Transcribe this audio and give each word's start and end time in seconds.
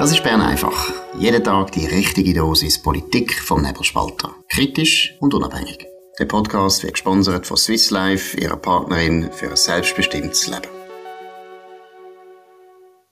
Das 0.00 0.12
ist 0.12 0.22
Bern 0.22 0.40
einfach. 0.40 0.94
Jeden 1.18 1.44
Tag 1.44 1.72
die 1.72 1.84
richtige 1.84 2.32
Dosis 2.32 2.80
Politik 2.80 3.34
vom 3.34 3.60
Nebelspalter. 3.60 4.34
Kritisch 4.48 5.14
und 5.20 5.34
unabhängig. 5.34 5.86
Der 6.18 6.24
Podcast 6.24 6.82
wird 6.82 6.94
gesponsert 6.94 7.46
von 7.46 7.58
Swiss 7.58 7.90
Life, 7.90 8.34
ihrer 8.40 8.56
Partnerin 8.56 9.30
für 9.30 9.50
ein 9.50 9.56
selbstbestimmtes 9.56 10.46
Leben. 10.46 10.70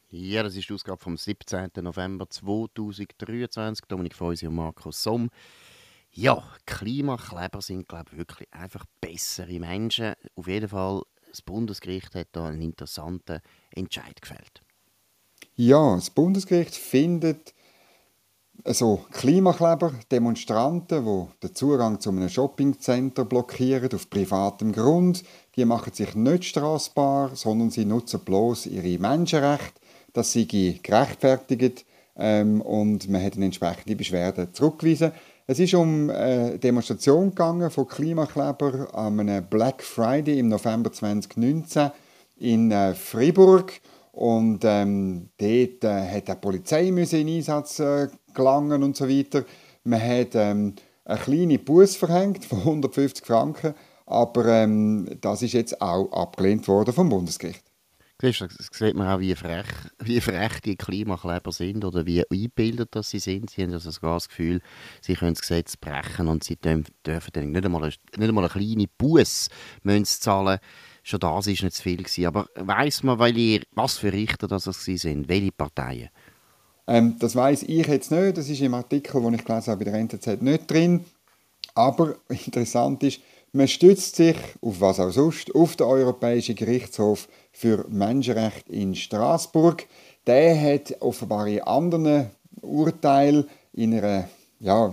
Ja, 0.08 0.42
das 0.42 0.56
ist 0.56 0.70
die 0.70 0.72
Ausgabe 0.72 0.98
vom 0.98 1.18
17. 1.18 1.72
November 1.82 2.26
2023. 2.26 3.84
Dominik 3.86 4.14
Feusi 4.14 4.46
und 4.46 4.54
Markus 4.54 5.02
Somm. 5.02 5.28
Ja, 6.10 6.42
Klimakleber 6.64 7.60
sind, 7.60 7.86
glaube 7.86 8.12
ich, 8.12 8.16
wirklich 8.18 8.48
einfach 8.50 8.86
bessere 9.02 9.60
Menschen. 9.60 10.14
Auf 10.36 10.46
jeden 10.46 10.70
Fall, 10.70 11.02
das 11.28 11.42
Bundesgericht 11.42 12.14
hat 12.14 12.28
da 12.32 12.46
einen 12.46 12.62
interessanten 12.62 13.40
Entscheid 13.72 14.22
gefällt. 14.22 14.62
Ja, 15.60 15.96
das 15.96 16.10
Bundesgericht 16.10 16.76
findet 16.76 17.52
also 18.62 19.00
Klimakleber, 19.10 19.92
Demonstranten, 20.08 21.04
die 21.04 21.48
den 21.48 21.54
Zugang 21.56 21.98
zu 21.98 22.10
einem 22.10 22.28
Shoppingcenter 22.28 23.24
blockieren 23.24 23.92
auf 23.92 24.08
privatem 24.08 24.70
Grund, 24.70 25.24
die 25.56 25.64
machen 25.64 25.92
sich 25.92 26.14
nicht 26.14 26.44
strafbar, 26.44 27.34
sondern 27.34 27.70
sie 27.70 27.86
nutzen 27.86 28.20
bloß 28.20 28.66
ihre 28.66 29.00
Menschenrechte. 29.00 29.80
Das 30.12 30.32
sei 30.32 30.44
gerechtfertigt 30.44 31.84
ähm, 32.16 32.60
und 32.60 33.08
man 33.08 33.24
hat 33.24 33.34
eine 33.34 33.46
entsprechende 33.46 33.96
Beschwerde 33.96 34.52
zurückgewiesen. 34.52 35.10
Es 35.48 35.58
ist 35.58 35.74
um 35.74 36.08
eine 36.08 36.56
Demonstration 36.60 37.30
gegangen 37.30 37.72
von 37.72 37.88
Klimakleber 37.88 38.94
am 38.94 39.16
Black 39.50 39.82
Friday 39.82 40.38
im 40.38 40.50
November 40.50 40.92
2019 40.92 41.90
in 42.36 42.70
äh, 42.70 42.94
Fribourg. 42.94 43.72
Und 44.18 44.64
ähm, 44.64 45.28
dort 45.38 45.84
äh, 45.84 46.16
hat 46.16 46.26
die 46.26 46.34
Polizei 46.34 46.88
in 46.88 46.98
Einsatz 46.98 47.78
äh, 47.78 48.08
gelangen 48.34 48.82
und 48.82 48.96
so 48.96 49.08
weiter. 49.08 49.44
Man 49.84 50.02
hat 50.02 50.34
ähm, 50.34 50.74
eine 51.04 51.20
kleine 51.20 51.60
Buß 51.60 51.94
verhängt 51.94 52.44
von 52.44 52.58
150 52.58 53.24
Franken, 53.24 53.74
aber 54.06 54.46
ähm, 54.46 55.08
das 55.20 55.42
ist 55.42 55.52
jetzt 55.52 55.80
auch 55.80 56.10
abgelehnt 56.10 56.66
worden 56.66 56.92
vom 56.92 57.08
Bundesgericht. 57.10 57.62
Siehst 58.20 58.40
du, 58.40 58.48
sieht 58.72 58.96
man 58.96 59.06
auch, 59.06 59.20
wie 59.20 59.36
frech, 59.36 59.66
wie 60.00 60.20
frech 60.20 60.62
die 60.64 60.74
Klimakleber 60.74 61.52
sind 61.52 61.84
oder 61.84 62.04
wie 62.04 62.24
eingebildet 62.28 62.96
dass 62.96 63.10
sie 63.10 63.20
sind. 63.20 63.50
Sie 63.50 63.62
haben 63.62 63.72
also 63.72 63.92
das 63.92 64.28
Gefühl, 64.28 64.60
sie 65.00 65.14
können 65.14 65.34
das 65.34 65.42
Gesetz 65.42 65.76
brechen 65.76 66.26
und 66.26 66.42
sie 66.42 66.56
dürfen 66.56 67.30
dann 67.32 67.52
nicht 67.52 67.64
einmal 67.64 67.84
eine, 67.84 67.92
nicht 68.16 68.28
einmal 68.28 68.50
eine 68.50 68.52
kleine 68.52 68.86
Buß 68.98 69.48
zahlen 70.18 70.58
Schon 71.08 71.20
das 71.20 71.46
war 71.46 71.52
nicht 71.52 71.72
zu 71.72 71.82
viel. 71.82 71.96
Gewesen. 71.96 72.26
Aber 72.26 72.48
weiss 72.54 73.02
man, 73.02 73.18
welche, 73.18 73.62
was 73.72 73.96
für 73.96 74.12
Richter 74.12 74.46
das 74.46 74.64
sind? 74.64 75.26
Welche 75.26 75.52
Parteien? 75.52 76.10
Ähm, 76.86 77.16
das 77.18 77.34
weiß 77.34 77.62
ich 77.62 77.86
jetzt 77.86 78.10
nicht. 78.10 78.36
Das 78.36 78.50
ist 78.50 78.60
im 78.60 78.74
Artikel, 78.74 79.22
den 79.22 79.32
ich 79.32 79.44
gelesen 79.44 79.70
habe, 79.70 79.82
bei 79.86 79.90
der 79.90 80.00
NZZ 80.00 80.42
nicht 80.42 80.70
drin. 80.70 81.06
Aber 81.74 82.16
interessant 82.28 83.02
ist, 83.04 83.20
man 83.52 83.68
stützt 83.68 84.16
sich, 84.16 84.36
auf 84.60 84.82
was 84.82 85.00
auch 85.00 85.10
sonst, 85.10 85.54
auf 85.54 85.76
den 85.76 85.86
Europäischen 85.86 86.56
Gerichtshof 86.56 87.26
für 87.52 87.86
Menschenrechte 87.88 88.70
in 88.70 88.94
Straßburg. 88.94 89.86
Der 90.26 90.60
hat 90.60 91.00
offenbar 91.00 91.46
in 91.46 91.62
anderen 91.62 92.28
Urteilen 92.60 93.48
in 93.72 93.94
einer 93.94 94.28
ja, 94.60 94.92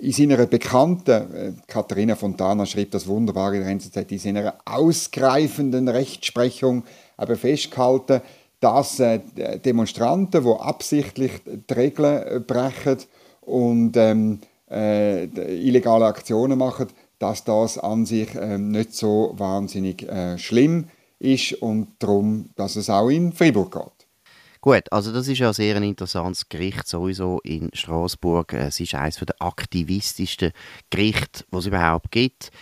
in 0.00 0.12
seiner 0.12 0.46
bekannten, 0.46 1.34
äh, 1.34 1.52
Katharina 1.66 2.16
Fontana 2.16 2.64
schrieb 2.66 2.90
das 2.90 3.06
wunderbar 3.06 3.52
in 3.52 3.60
der 3.62 3.70
NZZ, 3.70 4.10
in 4.10 4.18
seiner 4.18 4.54
ausgreifenden 4.64 5.88
Rechtsprechung 5.88 6.84
aber 7.16 7.36
festgehalten, 7.36 8.22
dass 8.60 9.00
äh, 9.00 9.20
Demonstranten, 9.64 10.44
die 10.44 10.60
absichtlich 10.60 11.32
die 11.44 11.74
Regeln 11.74 12.44
brechen 12.46 12.98
und 13.42 13.96
ähm, 13.96 14.40
äh, 14.70 15.24
illegale 15.24 16.06
Aktionen 16.06 16.58
machen, 16.58 16.86
dass 17.18 17.44
das 17.44 17.78
an 17.78 18.06
sich 18.06 18.34
ähm, 18.34 18.70
nicht 18.70 18.94
so 18.94 19.34
wahnsinnig 19.36 20.08
äh, 20.08 20.38
schlimm 20.38 20.88
ist 21.18 21.54
und 21.54 21.88
darum, 21.98 22.50
dass 22.56 22.76
es 22.76 22.90
auch 22.90 23.08
in 23.08 23.32
Fribourg 23.32 23.72
geht. 23.72 24.01
Gut, 24.64 24.92
also 24.92 25.12
das 25.12 25.26
ist 25.26 25.38
ja 25.38 25.48
ein 25.48 25.54
sehr 25.54 25.74
interessantes 25.74 26.48
Gericht 26.48 26.86
sowieso 26.86 27.40
in 27.42 27.68
Straßburg. 27.72 28.52
Es 28.52 28.78
ist 28.78 28.94
eines 28.94 29.16
der 29.16 29.34
aktivistischsten 29.40 30.52
Gerichte, 30.88 31.44
die 31.52 31.56
es 31.56 31.66
überhaupt 31.66 32.12
gibt. 32.12 32.52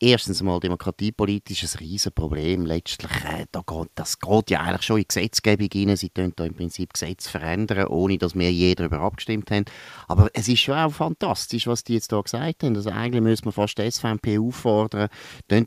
Erstens 0.00 0.42
mal 0.42 0.58
demokratiepolitisch 0.60 1.62
ein 1.64 1.78
Riesenproblem. 1.78 2.64
Letztlich, 2.64 3.12
äh, 3.26 3.44
da 3.52 3.62
geht, 3.66 3.90
das 3.94 4.18
geht 4.18 4.50
ja 4.50 4.60
eigentlich 4.62 4.80
schon 4.80 4.96
in 4.96 5.02
die 5.02 5.08
Gesetzgebung 5.08 5.68
rein. 5.74 5.96
Sie 5.98 6.08
können 6.08 6.32
da 6.34 6.46
im 6.46 6.54
Prinzip 6.54 6.94
Gesetze 6.94 7.28
verändern, 7.28 7.86
ohne 7.88 8.16
dass 8.16 8.34
wir 8.34 8.50
jeder 8.50 8.88
darüber 8.88 9.04
abgestimmt 9.04 9.50
haben. 9.50 9.66
Aber 10.08 10.30
es 10.32 10.48
ist 10.48 10.60
schon 10.60 10.78
auch 10.78 10.94
fantastisch, 10.94 11.66
was 11.66 11.84
die 11.84 11.94
jetzt 11.94 12.12
da 12.12 12.20
gesagt 12.22 12.62
haben. 12.62 12.76
Also 12.76 12.88
eigentlich 12.88 13.22
müssen 13.22 13.44
wir 13.44 13.52
fast 13.52 13.76
die 13.76 13.90
SVP 13.90 14.38
auffordern, 14.38 15.10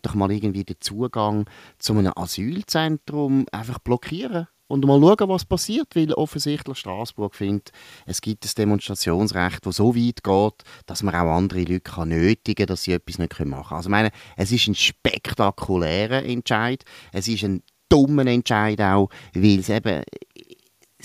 doch 0.02 0.16
mal 0.16 0.32
irgendwie 0.32 0.64
den 0.64 0.78
Zugang 0.80 1.48
zu 1.78 1.94
einem 1.94 2.14
Asylzentrum 2.16 3.46
einfach 3.52 3.78
blockieren 3.78 4.48
und 4.68 4.86
mal 4.86 5.00
schauen, 5.00 5.30
was 5.30 5.46
passiert, 5.46 5.96
weil 5.96 6.14
offensichtlich 6.14 6.78
Straßburg 6.78 7.36
findet, 7.36 7.72
es 8.06 8.22
gibt 8.22 8.46
ein 8.46 8.52
Demonstrationsrecht, 8.58 9.66
das 9.66 9.76
so 9.76 9.96
weit 9.96 10.24
geht, 10.24 10.70
dass 10.86 11.04
man 11.04 11.16
auch 11.16 11.36
andere 11.36 11.60
Leute 11.60 11.82
kann 11.82 12.10
nötigen 12.10 12.56
kann, 12.56 12.68
dass 12.68 12.84
sie 12.84 12.94
etwas 12.94 13.20
nicht 13.20 13.32
machen 13.40 13.50
können. 13.50 13.64
Also 13.70 13.90
ich 13.90 13.92
meine, 13.92 14.12
es 14.38 14.52
ist 14.52 14.68
ein 14.68 14.76
spektakulärer 14.76 16.24
Entscheid, 16.24 16.84
es 17.12 17.28
ist 17.28 17.44
ein 17.44 17.62
dummer 17.90 18.26
Entscheid 18.26 18.82
auch, 18.82 19.10
weil 19.34 19.60
es 19.60 19.70
eben 19.70 20.04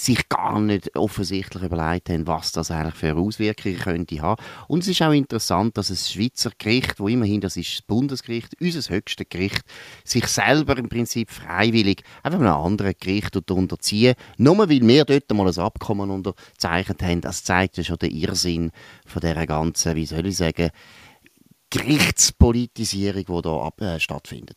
sich 0.04 0.28
gar 0.28 0.60
nicht 0.60 0.96
offensichtlich 0.96 1.62
überlegt 1.62 2.08
haben, 2.08 2.26
was 2.26 2.52
das 2.52 2.70
eigentlich 2.70 2.94
für 2.94 3.16
Auswirkungen 3.16 3.78
könnte 3.78 4.20
haben. 4.20 4.42
Und 4.68 4.82
es 4.82 4.88
ist 4.88 5.02
auch 5.02 5.12
interessant, 5.12 5.76
dass 5.76 5.88
das 5.88 6.12
Schweizer 6.12 6.50
Gericht, 6.58 6.98
wo 6.98 7.08
immerhin 7.08 7.40
das 7.40 7.56
ist 7.56 7.72
das 7.72 7.82
Bundesgericht, 7.82 8.54
unser 8.60 8.94
höchstes 8.94 9.26
Gericht, 9.28 9.62
sich 10.04 10.26
selber 10.26 10.76
im 10.78 10.88
Prinzip 10.88 11.30
freiwillig 11.30 12.02
einfach 12.22 12.40
einem 12.40 12.48
anderen 12.48 12.94
Gericht 12.98 13.36
unterziehen, 13.50 14.14
nur 14.38 14.58
weil 14.58 14.80
wir 14.86 15.04
dort 15.04 15.30
mal 15.32 15.48
ein 15.48 15.58
Abkommen 15.58 16.10
unterzeichnet 16.10 17.02
haben. 17.02 17.20
Das 17.20 17.44
zeigt 17.44 17.76
ja 17.76 17.84
schon 17.84 17.98
den 17.98 18.10
Irrsinn 18.10 18.70
von 19.06 19.20
dieser 19.20 19.46
ganzen, 19.46 19.96
wie 19.96 20.06
soll 20.06 20.26
ich 20.26 20.36
sagen, 20.36 20.70
Gerichtspolitisierung, 21.70 23.24
die 23.26 23.84
hier 23.84 23.94
äh, 23.94 24.00
stattfindet. 24.00 24.56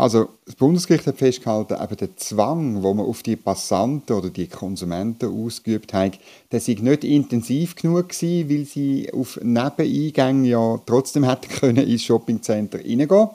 Also 0.00 0.30
das 0.46 0.54
Bundesgericht 0.54 1.06
hat 1.06 1.18
festgehalten, 1.18 1.76
eben 1.78 1.96
der 1.98 2.16
Zwang, 2.16 2.80
den 2.80 2.96
man 2.96 3.04
auf 3.04 3.22
die 3.22 3.36
Passanten 3.36 4.16
oder 4.16 4.30
die 4.30 4.46
Konsumenten 4.46 5.26
ausgeübt 5.26 5.92
hat, 5.92 6.18
der 6.50 6.60
sei 6.60 6.78
nicht 6.80 7.04
intensiv 7.04 7.76
genug 7.76 8.08
gewesen, 8.08 8.48
weil 8.48 8.64
sie 8.64 9.12
auf 9.12 9.38
Nebeneingängen 9.42 10.46
ja 10.46 10.80
trotzdem 10.86 11.28
hätten 11.28 11.48
können 11.60 11.86
ins 11.86 12.02
Shoppingcenter 12.02 12.78
reingehen 12.78 13.28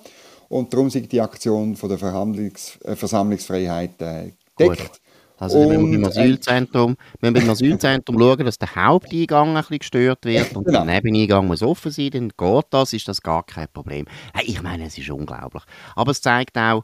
und 0.50 0.74
darum 0.74 0.90
sei 0.90 1.02
die 1.02 1.22
Aktion 1.22 1.76
von 1.76 1.88
der 1.88 2.00
äh, 2.02 2.96
Versammlungsfreiheit 2.96 4.02
äh, 4.02 4.32
gedeckt. 4.58 5.02
Also 5.38 5.60
und, 5.60 5.72
wir 5.72 6.00
beim 6.00 6.06
Asylzentrum, 6.06 6.96
wir 7.20 7.34
beim 7.34 7.50
Asylzentrum 7.50 8.18
schauen, 8.18 8.46
dass 8.46 8.58
der 8.58 8.76
Haupteingang 8.76 9.50
ein 9.50 9.62
bisschen 9.62 9.80
gestört 9.80 10.26
wird 10.26 10.56
und 10.56 10.66
genau. 10.66 10.86
der 10.86 10.96
Nebeneingang 10.96 11.48
muss 11.48 11.62
offen 11.62 11.92
sein, 11.92 12.12
dann 12.12 12.30
geht 12.30 12.66
das, 12.70 12.94
ist 12.94 13.08
das 13.08 13.22
gar 13.22 13.44
kein 13.46 13.68
Problem. 13.74 14.06
Ich 14.44 14.62
meine, 14.62 14.86
es 14.86 14.98
ist 14.98 15.10
unglaublich. 15.10 15.64
Aber 15.96 16.12
es 16.12 16.22
zeigt 16.22 16.58
auch, 16.58 16.84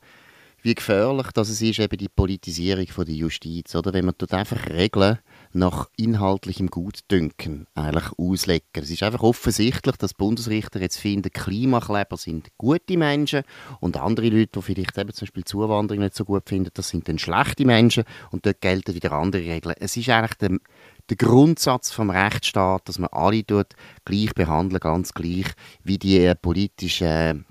wie 0.64 0.76
gefährlich 0.76 1.28
das 1.34 1.50
ist, 1.50 1.80
eben 1.80 1.98
die 1.98 2.10
Politisierung 2.10 2.88
von 2.88 3.06
der 3.06 3.16
Justiz. 3.16 3.74
Oder? 3.74 3.94
Wenn 3.94 4.06
man 4.06 4.16
dort 4.18 4.34
einfach 4.34 4.70
Regeln 4.70 5.18
nach 5.54 5.90
inhaltlichem 5.98 6.68
Gutdünken 6.68 7.68
eigentlich 7.76 8.12
auslegen. 8.18 8.68
Es 8.74 8.90
ist 8.90 9.04
einfach 9.04 9.24
offensichtlich, 9.24 9.98
dass 9.98 10.14
Bundesrichter 10.14 10.80
jetzt 10.80 10.98
finden, 10.98 11.32
Klimakleber 11.32 12.18
sind 12.18 12.50
gute 12.58 12.98
Menschen 12.98 13.44
und 13.80 13.98
andere 13.98 14.30
Leute, 14.30 14.60
die 14.60 14.62
vielleicht 14.62 14.98
eben 14.98 15.14
zum 15.14 15.26
Beispiel 15.26 15.44
Zuwanderung 15.44 16.04
nicht 16.04 16.16
so 16.16 16.26
gut 16.26 16.48
finden, 16.48 16.72
das 16.74 16.90
sind 16.90 17.08
dann 17.08 17.20
schlechte 17.20 17.66
Menschen 17.66 18.04
und 18.32 18.46
dort 18.46 18.62
gelten 18.62 18.96
wieder 18.96 19.12
andere 19.12 19.44
Regeln. 19.44 19.76
Es 19.80 19.98
ist 19.98 20.10
eigentlich 20.10 20.38
der, 20.38 20.58
der 21.10 21.18
Grundsatz 21.18 21.92
vom 21.92 22.10
Rechtsstaat, 22.10 22.88
dass 22.88 23.00
man 23.00 23.10
alle 23.12 23.44
dort 23.44 23.74
gleich 24.06 24.34
behandeln, 24.34 24.80
ganz 24.80 25.14
gleich, 25.14 25.48
wie 25.84 25.98
die 25.98 26.34
politischen 26.42 27.46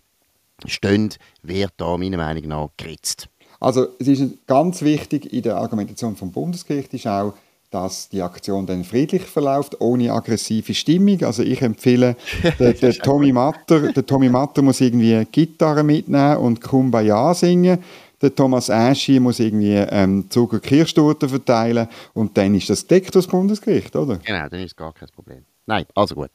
Stände, 0.67 1.17
wird 1.43 1.73
da 1.77 1.97
meiner 1.97 2.17
Meinung 2.17 2.49
nach 2.49 2.69
geritzt. 2.77 3.29
Also 3.61 3.89
es 3.99 4.09
ist 4.09 4.47
ganz 4.47 4.81
wichtig 4.81 5.33
in 5.33 5.43
der 5.43 5.59
Argumentation 5.59 6.17
vom 6.17 6.33
Bundesgericht 6.33 6.95
ist 6.95 7.07
auch, 7.07 7.35
dass 7.71 8.09
die 8.09 8.21
Aktion 8.21 8.67
dann 8.67 8.85
friedlich 8.85 9.23
verläuft, 9.23 9.81
ohne 9.81 10.13
aggressive 10.13 10.75
Stimmung. 10.75 11.23
Also 11.23 11.43
ich 11.43 11.63
empfehle, 11.63 12.17
der, 12.59 12.73
der 12.73 12.93
Tommy, 12.95 13.33
Matter, 13.33 13.93
der 13.93 14.05
Tommy 14.05 14.29
Matter 14.29 14.63
muss 14.63 14.81
irgendwie 14.81 15.25
Gitarre 15.31 15.85
mitnehmen 15.85 16.39
und 16.39 16.61
Kumbaya 16.61 17.33
singen. 17.35 17.79
Der 18.21 18.35
Thomas 18.35 18.69
Aschi 18.69 19.19
muss 19.19 19.41
irgendwie 19.41 19.77
ähm, 19.77 20.27
Zucker 20.29 20.61
Kirschtorte 20.61 21.29
verteilen 21.29 21.89
und 22.13 22.37
dann 22.37 22.55
ist 22.55 22.69
das 22.69 22.87
deckt 22.87 23.15
das 23.15 23.27
Bundesgericht, 23.27 23.97
oder? 23.97 24.19
Genau, 24.19 24.47
dann 24.49 24.61
ist 24.61 24.77
gar 24.77 24.93
kein 24.93 25.09
Problem. 25.09 25.45
Nein, 25.65 25.87
also 25.95 26.15
gut. 26.17 26.31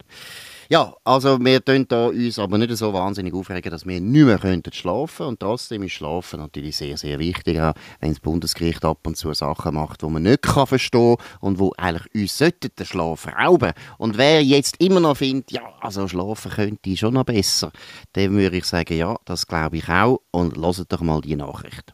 Ja, 0.67 0.95
also 1.03 1.39
wir 1.39 1.63
tun 1.63 1.85
da 1.87 2.07
uns 2.07 2.39
aber 2.39 2.57
nicht 2.57 2.75
so 2.75 2.91
wahnsinnig 2.91 3.35
aufregen, 3.35 3.69
dass 3.69 3.85
wir 3.85 4.01
nicht 4.01 4.25
mehr 4.25 4.39
könnten 4.39 4.73
schlafen 4.73 5.27
und 5.27 5.39
trotzdem 5.39 5.83
ist 5.83 5.93
Schlafen 5.93 6.39
natürlich 6.39 6.77
sehr, 6.77 6.97
sehr 6.97 7.19
wichtig, 7.19 7.59
auch 7.61 7.73
wenn 7.99 8.09
das 8.09 8.19
Bundesgericht 8.19 8.83
ab 8.83 9.05
und 9.05 9.15
zu 9.15 9.31
Sachen 9.33 9.75
macht, 9.75 10.01
die 10.01 10.07
man 10.07 10.23
nicht 10.23 10.41
kann 10.41 10.65
verstehen 10.65 11.17
und 11.39 11.59
wo 11.59 11.71
eigentlich 11.77 12.15
uns 12.15 12.37
den 12.39 12.85
Schlaf 12.85 13.27
rauben. 13.27 13.73
Und 13.99 14.17
wer 14.17 14.43
jetzt 14.43 14.81
immer 14.81 14.99
noch 14.99 15.17
findet, 15.17 15.51
ja, 15.51 15.61
also 15.81 16.07
schlafen 16.07 16.51
könnte 16.51 16.97
schon 16.97 17.13
noch 17.13 17.25
besser, 17.25 17.71
dem 18.15 18.35
würde 18.35 18.57
ich 18.57 18.65
sagen, 18.65 18.97
ja, 18.97 19.15
das 19.25 19.45
glaube 19.45 19.77
ich 19.77 19.87
auch 19.87 20.21
und 20.31 20.57
lasst 20.57 20.91
doch 20.91 21.01
mal 21.01 21.21
die 21.21 21.35
Nachricht. 21.35 21.93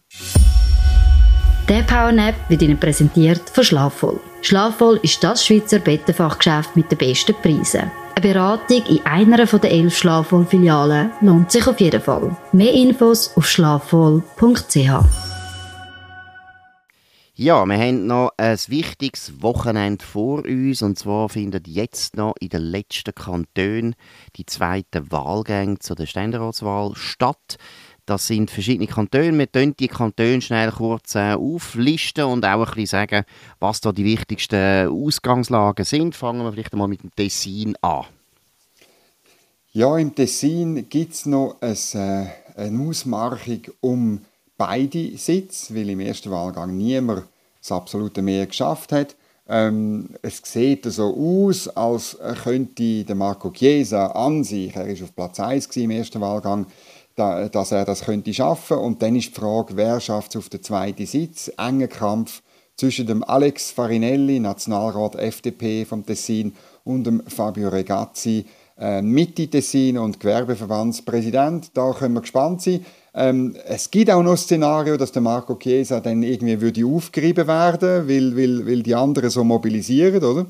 Der 1.67 1.83
Powernap 1.83 2.35
wird 2.49 2.61
Ihnen 2.61 2.79
präsentiert 2.79 3.49
von 3.49 3.63
Schlafvoll. 3.63 4.19
Schlafvoll 4.41 4.99
ist 5.03 5.23
das 5.23 5.45
Schweizer 5.45 5.79
Bettenfachgeschäft 5.79 6.75
mit 6.75 6.89
den 6.91 6.97
besten 6.97 7.35
Preisen. 7.35 7.91
Eine 8.21 8.33
Beratung 8.33 8.85
in 8.85 9.03
einer 9.03 9.45
der 9.47 9.71
elf 9.71 9.97
Schlafvoll-Filialen 9.97 11.11
lohnt 11.21 11.51
sich 11.51 11.65
auf 11.65 11.79
jeden 11.79 11.99
Fall. 11.99 12.37
Mehr 12.51 12.71
Infos 12.71 13.35
auf 13.35 13.47
schlafvoll.ch. 13.47 14.77
Ja, 17.33 17.65
wir 17.65 17.77
haben 17.79 18.05
noch 18.05 18.33
ein 18.37 18.57
wichtiges 18.67 19.41
Wochenende 19.41 20.05
vor 20.05 20.45
uns 20.45 20.83
und 20.83 20.99
zwar 20.99 21.29
findet 21.29 21.67
jetzt 21.67 22.15
noch 22.15 22.35
in 22.39 22.49
den 22.49 22.61
letzten 22.61 23.15
Kantonen 23.15 23.95
die 24.35 24.45
zweite 24.45 25.11
Wahlgänge 25.11 25.79
zu 25.79 25.95
der 25.95 26.05
Ständeratswahl 26.05 26.91
statt. 26.93 27.57
Das 28.11 28.27
sind 28.27 28.51
verschiedene 28.51 28.87
Kantone. 28.87 29.37
Wir 29.37 29.47
können 29.47 29.73
die 29.79 29.87
Kantone 29.87 30.41
schnell 30.41 30.69
kurz 30.69 31.15
äh, 31.15 31.31
auflisten 31.31 32.25
und 32.25 32.43
auch 32.43 32.59
ein 32.59 32.65
bisschen 32.65 32.85
sagen, 32.87 33.23
was 33.61 33.79
da 33.79 33.93
die 33.93 34.03
wichtigsten 34.03 34.89
Ausgangslagen 34.89 35.85
sind. 35.85 36.13
Fangen 36.13 36.43
wir 36.43 36.51
vielleicht 36.51 36.75
mal 36.75 36.89
mit 36.89 37.03
dem 37.03 37.15
Tessin 37.15 37.73
an. 37.79 38.07
Ja, 39.71 39.97
im 39.97 40.13
Tessin 40.13 40.89
gibt 40.89 41.13
es 41.13 41.25
noch 41.25 41.55
ein, 41.61 41.77
äh, 41.93 42.25
eine 42.57 42.85
Ausmarchung 42.85 43.61
um 43.79 44.19
beide 44.57 45.17
Sitze, 45.17 45.73
weil 45.73 45.89
im 45.91 46.01
ersten 46.01 46.31
Wahlgang 46.31 46.75
niemand 46.75 47.23
das 47.61 47.71
absolute 47.71 48.21
Mehr 48.21 48.45
geschafft 48.45 48.91
hat. 48.91 49.15
Ähm, 49.47 50.09
es 50.21 50.41
sieht 50.43 50.83
so 50.83 51.15
aus, 51.15 51.69
als 51.69 52.17
könnte 52.43 53.05
Marco 53.15 53.51
Chiesa 53.51 54.07
an 54.07 54.43
sich, 54.43 54.75
er 54.75 54.85
war 54.85 55.03
auf 55.03 55.15
Platz 55.15 55.39
1 55.39 55.67
im 55.77 55.91
ersten 55.91 56.19
Wahlgang, 56.19 56.67
dass 57.15 57.71
er 57.71 57.85
das 57.85 58.05
könnte 58.05 58.33
schaffen 58.33 58.77
und 58.77 59.01
dann 59.01 59.15
ist 59.15 59.29
die 59.29 59.39
Frage, 59.39 59.75
wer 59.75 59.99
schafft 59.99 60.31
es 60.31 60.37
auf 60.37 60.49
den 60.49 60.63
zweiten 60.63 61.05
Sitz? 61.05 61.51
Enger 61.57 61.87
Kampf 61.87 62.41
zwischen 62.75 63.05
dem 63.05 63.23
Alex 63.23 63.71
Farinelli, 63.71 64.39
Nationalrat 64.39 65.15
FDP 65.15 65.85
vom 65.85 66.05
Tessin, 66.05 66.53
und 66.83 67.05
dem 67.05 67.21
Fabio 67.27 67.69
Regazzi, 67.69 68.45
äh, 68.79 69.01
Mitte 69.01 69.47
Tessin 69.47 69.97
und 69.97 70.19
Gewerbeverbandspräsident. 70.19 71.71
Da 71.73 71.93
können 71.93 72.15
wir 72.15 72.21
gespannt 72.21 72.61
sein. 72.61 72.85
Ähm, 73.13 73.55
es 73.67 73.91
gibt 73.91 74.09
auch 74.09 74.23
noch 74.23 74.31
ein 74.31 74.37
Szenario, 74.37 74.97
dass 74.97 75.11
der 75.11 75.21
Marco 75.21 75.55
Chiesa 75.55 75.99
dann 75.99 76.23
irgendwie 76.23 76.59
würde 76.61 76.85
aufgerieben 76.85 77.47
werden, 77.47 78.07
weil, 78.07 78.35
weil, 78.35 78.65
weil 78.65 78.81
die 78.81 78.95
anderen 78.95 79.29
so 79.29 79.43
mobilisieren, 79.43 80.23
oder? 80.23 80.45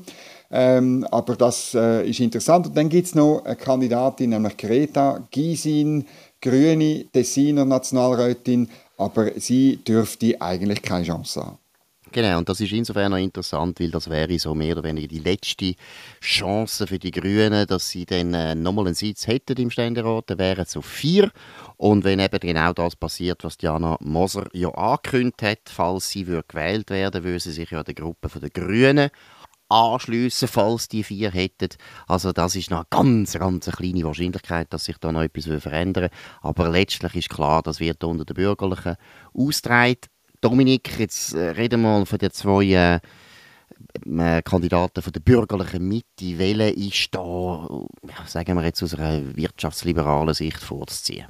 Ähm, 0.50 1.06
aber 1.10 1.34
das 1.34 1.74
äh, 1.74 2.08
ist 2.08 2.20
interessant. 2.20 2.66
Und 2.66 2.76
dann 2.76 2.88
gibt 2.88 3.08
es 3.08 3.14
noch 3.14 3.42
eine 3.44 3.56
Kandidatin, 3.56 4.30
nämlich 4.30 4.56
Greta 4.56 5.26
Gysin, 5.30 6.04
grüne 6.42 7.06
Tessiner 7.10 7.64
Nationalrätin, 7.64 8.68
aber 8.98 9.30
sie 9.36 9.76
dürfte 9.76 10.38
eigentlich 10.40 10.82
keine 10.82 11.06
Chance 11.06 11.40
haben. 11.40 11.58
Genau, 12.12 12.36
und 12.36 12.48
das 12.48 12.60
ist 12.60 12.72
insofern 12.72 13.10
noch 13.10 13.18
interessant, 13.18 13.80
weil 13.80 13.90
das 13.90 14.10
wäre 14.10 14.38
so 14.38 14.54
mehr 14.54 14.76
oder 14.76 14.84
weniger 14.84 15.08
die 15.08 15.20
letzte 15.20 15.74
Chance 16.20 16.86
für 16.86 16.98
die 16.98 17.10
Grünen, 17.10 17.66
dass 17.66 17.88
sie 17.88 18.04
dann 18.04 18.34
äh, 18.34 18.54
nochmal 18.54 18.86
einen 18.86 18.94
Sitz 18.94 19.26
hätten 19.26 19.56
im 19.56 19.70
Ständerat, 19.70 20.28
dann 20.28 20.38
wären 20.38 20.66
so 20.66 20.82
vier. 20.82 21.30
Und 21.78 22.04
wenn 22.04 22.18
eben 22.18 22.38
genau 22.38 22.74
das 22.74 22.96
passiert, 22.96 23.42
was 23.44 23.56
Diana 23.56 23.96
Moser 24.00 24.44
ja 24.52 24.68
angekündigt 24.68 25.42
hat, 25.42 25.60
falls 25.64 26.10
sie 26.10 26.24
gewählt 26.24 26.90
werden 26.90 27.24
würde, 27.24 27.40
sie 27.40 27.52
sich 27.52 27.70
ja 27.70 27.82
der 27.82 27.94
Gruppe 27.94 28.28
der 28.38 28.50
Grünen 28.50 29.08
anschliessen, 29.72 30.48
falls 30.48 30.88
die 30.88 31.02
vier 31.02 31.30
hätten. 31.30 31.70
Also 32.06 32.32
das 32.32 32.56
ist 32.56 32.70
noch 32.70 32.78
eine 32.78 32.86
ganz, 32.90 33.32
ganz 33.32 33.70
kleine 33.70 34.04
Wahrscheinlichkeit, 34.04 34.72
dass 34.72 34.84
sich 34.84 34.98
da 34.98 35.12
noch 35.12 35.22
etwas 35.22 35.46
verändern 35.62 36.04
würde. 36.04 36.14
Aber 36.40 36.68
letztlich 36.68 37.14
ist 37.14 37.30
klar, 37.30 37.62
das 37.62 37.80
wird 37.80 38.04
unter 38.04 38.24
den 38.24 38.34
Bürgerlichen 38.34 38.96
ausgetragen. 39.34 39.96
Dominik, 40.40 40.98
jetzt 40.98 41.34
äh, 41.34 41.50
reden 41.50 41.82
wir 41.82 41.88
mal 41.88 42.06
von 42.06 42.18
den 42.18 42.32
zwei 42.32 42.64
äh, 42.64 43.00
äh, 44.18 44.42
Kandidaten 44.42 45.02
von 45.02 45.12
der 45.12 45.20
bürgerlichen 45.20 45.86
Mitte. 45.86 46.38
Welche 46.38 46.70
ist 46.70 47.08
da, 47.12 47.68
sagen 48.26 48.56
wir 48.56 48.64
jetzt 48.64 48.82
aus 48.82 48.94
einer 48.94 49.36
wirtschaftsliberalen 49.36 50.34
Sicht 50.34 50.58
vorzuziehen? 50.58 51.26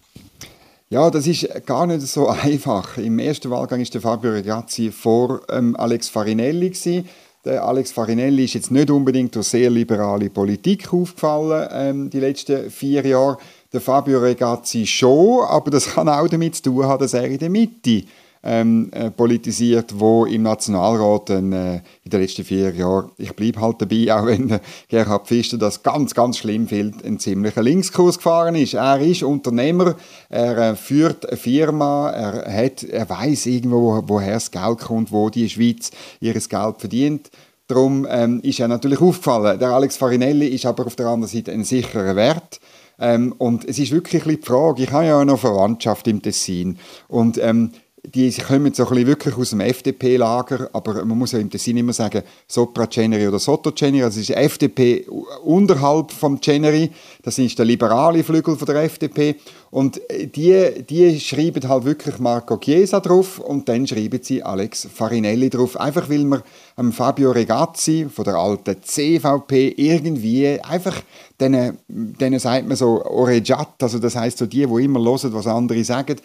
Ja, 0.88 1.10
das 1.10 1.26
ist 1.26 1.48
gar 1.64 1.86
nicht 1.86 2.02
so 2.02 2.28
einfach. 2.42 2.98
Im 2.98 3.18
ersten 3.18 3.50
Wahlgang 3.50 3.80
ist 3.80 3.94
der 3.94 4.02
Fabio 4.02 4.32
Regazzi 4.32 4.92
vor 4.92 5.40
ähm, 5.48 5.74
Alex 5.76 6.08
Farinelli 6.08 6.70
gewesen. 6.70 7.08
Der 7.44 7.64
Alex 7.64 7.90
Farinelli 7.90 8.44
ist 8.44 8.54
jetzt 8.54 8.70
nicht 8.70 8.88
unbedingt 8.88 9.34
durch 9.34 9.48
sehr 9.48 9.68
liberale 9.68 10.30
Politik 10.30 10.92
aufgefallen 10.92 11.68
ähm, 11.72 12.08
die 12.08 12.20
letzten 12.20 12.70
vier 12.70 13.04
Jahre. 13.04 13.36
Der 13.72 13.80
Fabio 13.80 14.20
Regazzi 14.20 14.86
schon, 14.86 15.44
aber 15.48 15.72
das 15.72 15.86
kann 15.88 16.08
auch 16.08 16.28
damit 16.28 16.54
zu 16.54 16.62
tun 16.62 16.84
haben, 16.84 17.00
dass 17.00 17.14
er 17.14 17.24
in 17.24 17.38
der 17.38 17.50
Mitte 17.50 18.04
ähm, 18.42 18.90
äh, 18.92 19.10
politisiert, 19.10 19.98
wo 19.98 20.24
im 20.24 20.42
Nationalrat 20.42 21.30
dann, 21.30 21.52
äh, 21.52 21.76
in 22.04 22.10
den 22.10 22.20
letzten 22.20 22.44
vier 22.44 22.74
Jahren, 22.74 23.10
ich 23.16 23.34
bleibe 23.34 23.60
halt 23.60 23.80
dabei, 23.80 24.12
auch 24.12 24.26
wenn 24.26 24.50
äh, 24.50 24.60
Gerhard 24.88 25.28
Pfister 25.28 25.58
das 25.58 25.82
ganz, 25.82 26.14
ganz 26.14 26.38
schlimm 26.38 26.66
findet, 26.66 27.04
einen 27.04 27.18
ziemlichen 27.18 27.62
Linkskurs 27.62 28.16
gefahren 28.16 28.54
ist. 28.54 28.74
Er 28.74 29.00
ist 29.00 29.22
Unternehmer, 29.22 29.94
er 30.28 30.58
äh, 30.58 30.76
führt 30.76 31.28
eine 31.28 31.36
Firma, 31.36 32.10
er, 32.10 32.64
hat, 32.64 32.82
er 32.82 33.08
weiß 33.08 33.46
irgendwo, 33.46 34.02
woher 34.06 34.34
das 34.34 34.50
Geld 34.50 34.78
kommt, 34.78 35.12
wo 35.12 35.30
die 35.30 35.48
Schweiz 35.48 35.90
ihr 36.20 36.34
Geld 36.34 36.76
verdient. 36.78 37.30
Darum 37.68 38.06
ähm, 38.10 38.40
ist 38.42 38.60
er 38.60 38.68
natürlich 38.68 39.00
aufgefallen. 39.00 39.58
Der 39.58 39.70
Alex 39.70 39.96
Farinelli 39.96 40.48
ist 40.48 40.66
aber 40.66 40.86
auf 40.86 40.96
der 40.96 41.06
anderen 41.06 41.32
Seite 41.32 41.52
ein 41.52 41.64
sicherer 41.64 42.16
Wert. 42.16 42.60
Ähm, 42.98 43.34
und 43.38 43.64
es 43.64 43.78
ist 43.78 43.92
wirklich 43.92 44.22
die 44.24 44.36
Frage, 44.36 44.82
ich 44.82 44.90
habe 44.92 45.06
ja 45.06 45.20
auch 45.20 45.24
noch 45.24 45.38
Verwandtschaft 45.38 46.06
im 46.06 46.20
Tessin 46.22 46.78
und 47.08 47.38
ähm, 47.38 47.72
die 48.04 48.32
kommen 48.32 48.74
so 48.74 48.88
ein 48.88 49.06
wirklich 49.06 49.36
aus 49.36 49.50
dem 49.50 49.60
FDP-Lager, 49.60 50.70
aber 50.72 51.04
man 51.04 51.16
muss 51.16 51.32
ja 51.32 51.38
im 51.38 51.48
Tessin 51.48 51.76
immer 51.76 51.92
sagen, 51.92 52.22
Sopra 52.48 52.90
Ceneri 52.90 53.28
oder 53.28 53.38
Sotto 53.38 53.70
Ceneri, 53.70 54.02
also 54.02 54.18
es 54.18 54.28
ist 54.28 54.36
FDP 54.36 55.06
unterhalb 55.44 56.10
vom 56.10 56.42
Ceneri, 56.42 56.90
das 57.22 57.38
ist 57.38 57.56
der 57.56 57.64
liberale 57.64 58.24
Flügel 58.24 58.56
von 58.56 58.66
der 58.66 58.82
FDP 58.82 59.36
und 59.70 60.00
die, 60.10 60.82
die 60.82 61.20
schreiben 61.20 61.68
halt 61.68 61.84
wirklich 61.84 62.18
Marco 62.18 62.56
Chiesa 62.56 62.98
drauf 62.98 63.38
und 63.38 63.68
dann 63.68 63.86
schreiben 63.86 64.18
sie 64.20 64.42
Alex 64.42 64.88
Farinelli 64.92 65.48
drauf, 65.48 65.78
einfach 65.78 66.10
weil 66.10 66.24
man 66.24 66.42
ähm, 66.78 66.92
Fabio 66.92 67.30
Regazzi 67.30 68.08
von 68.12 68.24
der 68.24 68.34
alten 68.34 68.82
CVP 68.82 69.74
irgendwie 69.76 70.60
einfach 70.60 71.00
denen, 71.42 71.78
denen 71.88 72.38
sagt 72.38 72.66
man 72.66 72.76
so 72.76 73.04
Orejat, 73.04 73.82
also 73.82 73.98
das 73.98 74.16
heißt 74.16 74.38
so 74.38 74.46
die, 74.46 74.68
wo 74.68 74.78
immer 74.78 75.00
hören, 75.00 75.32
was 75.32 75.46
andere 75.46 75.84
sagen, 75.84 76.16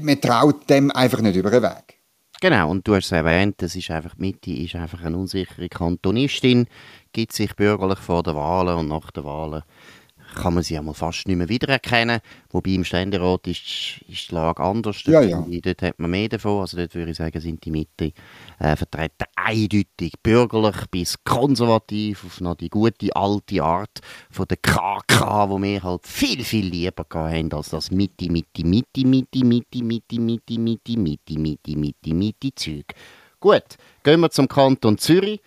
man 0.00 0.20
traut 0.20 0.68
dem 0.70 0.90
einfach 0.90 1.20
nicht 1.20 1.36
über 1.36 1.50
den 1.50 1.62
Weg. 1.62 2.00
Genau, 2.40 2.70
und 2.70 2.86
du 2.86 2.94
hast 2.94 3.06
es 3.06 3.12
erwähnt, 3.12 3.56
das 3.58 3.74
ist 3.76 3.90
einfach, 3.90 4.16
Mitte 4.18 4.50
ist 4.50 4.74
einfach 4.74 5.02
eine 5.02 5.16
unsichere 5.16 5.68
Kantonistin, 5.68 6.66
gibt 7.12 7.32
sich 7.32 7.56
bürgerlich 7.56 7.98
vor 7.98 8.22
den 8.22 8.36
Wahlen 8.36 8.76
und 8.76 8.88
nach 8.88 9.10
den 9.10 9.24
Wahlen 9.24 9.62
kann 10.36 10.54
man 10.54 10.62
sie 10.62 10.78
einmal 10.78 10.94
fast 10.94 11.26
nicht 11.26 11.36
mehr 11.36 11.48
wiedererkennen. 11.48 12.20
Wobei 12.50 12.70
im 12.70 12.84
Ständerat 12.84 13.46
ist, 13.46 14.00
ist 14.08 14.30
die 14.30 14.34
Lage 14.34 14.62
anders. 14.62 15.02
Ja, 15.04 15.22
ja. 15.22 15.44
Dort 15.62 15.82
hat 15.82 15.98
man 15.98 16.10
mehr 16.10 16.28
davon. 16.28 16.60
Also 16.60 16.76
dort 16.76 16.94
würde 16.94 17.10
ich 17.10 17.16
sagen, 17.16 17.40
sind 17.40 17.64
die 17.64 17.70
Mitte 17.70 18.12
äh, 18.58 18.76
vertreten 18.76 19.24
eindeutig 19.34 20.12
bürgerlich 20.22 20.76
bis 20.90 21.16
konservativ 21.24 22.24
auf 22.24 22.40
noch 22.40 22.54
die 22.54 22.68
gute 22.68 23.14
alte 23.16 23.62
Art 23.62 24.00
von 24.30 24.46
der 24.46 24.58
KK, 24.58 25.48
wo 25.48 25.60
wir 25.60 25.82
halt 25.82 26.06
viel, 26.06 26.44
viel 26.44 26.66
lieber 26.66 27.06
haben 27.12 27.52
als 27.52 27.70
das 27.70 27.90
Mitte, 27.90 28.30
Mitte, 28.30 28.64
Mitte, 28.64 29.06
Mitte, 29.06 29.44
Mitte, 29.44 29.82
Mitte, 29.82 30.20
Mitte, 30.20 30.60
Mitte, 30.60 30.98
Mitte, 30.98 31.38
Mitte, 31.38 31.76
Mitte, 31.76 32.14
Mitte 32.14 32.54
Zeug. 32.54 32.94
Gut, 33.40 33.64
gehen 34.02 34.20
wir 34.20 34.30
zum 34.30 34.48
Kanton 34.48 34.98
Zürich. 34.98 35.40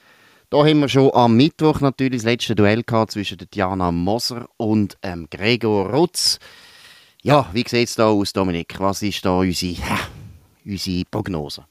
Da 0.51 0.65
haben 0.65 0.79
wir 0.79 0.89
schon 0.89 1.13
am 1.13 1.37
Mittwoch 1.37 1.79
natürlich 1.79 2.23
das 2.23 2.31
letzte 2.31 2.55
Duell 2.55 2.81
gehabt 2.81 3.11
zwischen 3.11 3.37
Diana 3.53 3.91
Moser 3.91 4.47
und 4.57 4.97
ähm, 5.03 5.27
Gregor 5.29 5.93
Rutz. 5.93 6.39
Ja, 7.21 7.47
wie 7.53 7.63
sieht 7.67 7.87
es 7.87 7.93
da 7.93 8.07
aus, 8.07 8.33
Dominik? 8.33 8.79
Was 8.79 9.03
ist 9.03 9.23
da 9.23 9.37
unsere, 9.37 9.73
äh, 9.73 10.71
unsere 10.71 11.05
Prognose? 11.05 11.65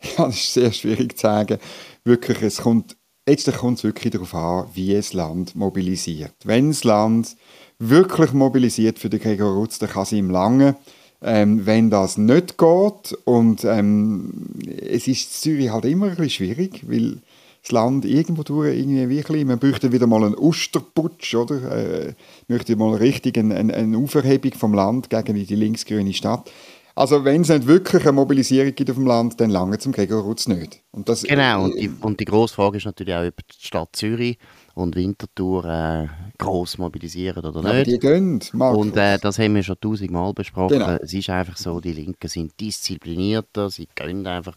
Ja, 0.16 0.26
das 0.26 0.36
ist 0.36 0.54
sehr 0.54 0.72
schwierig 0.72 1.18
zu 1.18 1.22
sagen. 1.22 1.58
Wirklich, 2.04 2.40
es 2.42 2.58
kommt, 2.58 2.96
letztlich 3.26 3.56
kommt 3.56 3.78
es 3.78 3.84
wirklich 3.84 4.12
darauf 4.12 4.32
an, 4.32 4.68
wie 4.74 4.94
das 4.94 5.12
Land 5.12 5.56
mobilisiert. 5.56 6.34
Wenn 6.44 6.68
das 6.68 6.84
Land 6.84 7.36
wirklich 7.80 8.32
mobilisiert 8.32 9.00
für 9.00 9.10
den 9.10 9.20
Gregor 9.20 9.56
Rutz, 9.56 9.80
dann 9.80 9.90
kann 9.90 10.04
es 10.04 10.12
ihm 10.12 10.30
lange. 10.30 10.76
Ähm, 11.20 11.66
wenn 11.66 11.90
das 11.90 12.16
nicht 12.16 12.56
geht 12.56 13.18
und 13.24 13.64
ähm, 13.64 14.54
es 14.64 15.08
ist 15.08 15.24
in 15.24 15.30
Zürich 15.32 15.70
halt 15.70 15.84
immer 15.84 16.06
ein 16.06 16.10
bisschen 16.16 16.30
schwierig, 16.30 16.88
weil 16.88 17.18
das 17.62 17.72
Land 17.72 18.04
irgendwo 18.04 18.42
durch 18.42 18.76
irgendwie 18.76 19.08
wirklich, 19.08 19.44
man 19.44 19.58
bräuchte 19.58 19.92
wieder 19.92 20.06
mal 20.06 20.24
einen 20.24 20.34
Osterputsch, 20.34 21.34
oder? 21.34 22.06
Äh, 22.08 22.14
möchte 22.48 22.76
mal 22.76 22.94
richtig 22.94 23.38
eine, 23.38 23.54
eine, 23.54 23.74
eine 23.74 23.98
Auferhebung 23.98 24.52
vom 24.52 24.74
Land 24.74 25.10
gegen 25.10 25.34
die 25.34 25.54
linksgrüne 25.54 26.12
Stadt. 26.12 26.50
Also 26.94 27.24
wenn 27.24 27.42
es 27.42 27.48
nicht 27.48 27.66
wirklich 27.66 28.02
eine 28.02 28.12
Mobilisierung 28.12 28.74
gibt 28.74 28.90
auf 28.90 28.96
dem 28.96 29.06
Land, 29.06 29.40
dann 29.40 29.50
lange 29.50 29.78
zum 29.78 29.92
Gregor 29.92 30.22
Rutz 30.22 30.48
nicht. 30.48 30.82
Und 30.90 31.08
das, 31.08 31.22
genau, 31.22 31.64
und 31.64 31.78
die, 31.78 31.90
und 32.00 32.20
die 32.20 32.24
grosse 32.24 32.54
Frage 32.54 32.78
ist 32.78 32.84
natürlich 32.84 33.14
auch, 33.14 33.26
ob 33.26 33.36
die 33.36 33.66
Stadt 33.66 33.90
Zürich 33.94 34.38
und 34.80 34.96
Winterthur 34.96 35.64
äh, 35.64 36.08
gross 36.38 36.78
mobilisieren 36.78 37.44
oder 37.44 37.62
nicht. 37.62 37.86
Ja, 37.86 37.92
die 37.92 37.98
gehen. 37.98 38.40
Und 38.52 38.96
äh, 38.96 39.18
das 39.18 39.38
haben 39.38 39.54
wir 39.54 39.62
schon 39.62 39.78
tausendmal 39.80 40.32
besprochen. 40.32 40.78
Genau. 40.78 40.96
Es 41.00 41.12
ist 41.12 41.30
einfach 41.30 41.56
so, 41.56 41.80
die 41.80 41.92
Linken 41.92 42.28
sind 42.28 42.58
disziplinierter, 42.58 43.70
sie 43.70 43.86
können 43.94 44.26
einfach 44.26 44.56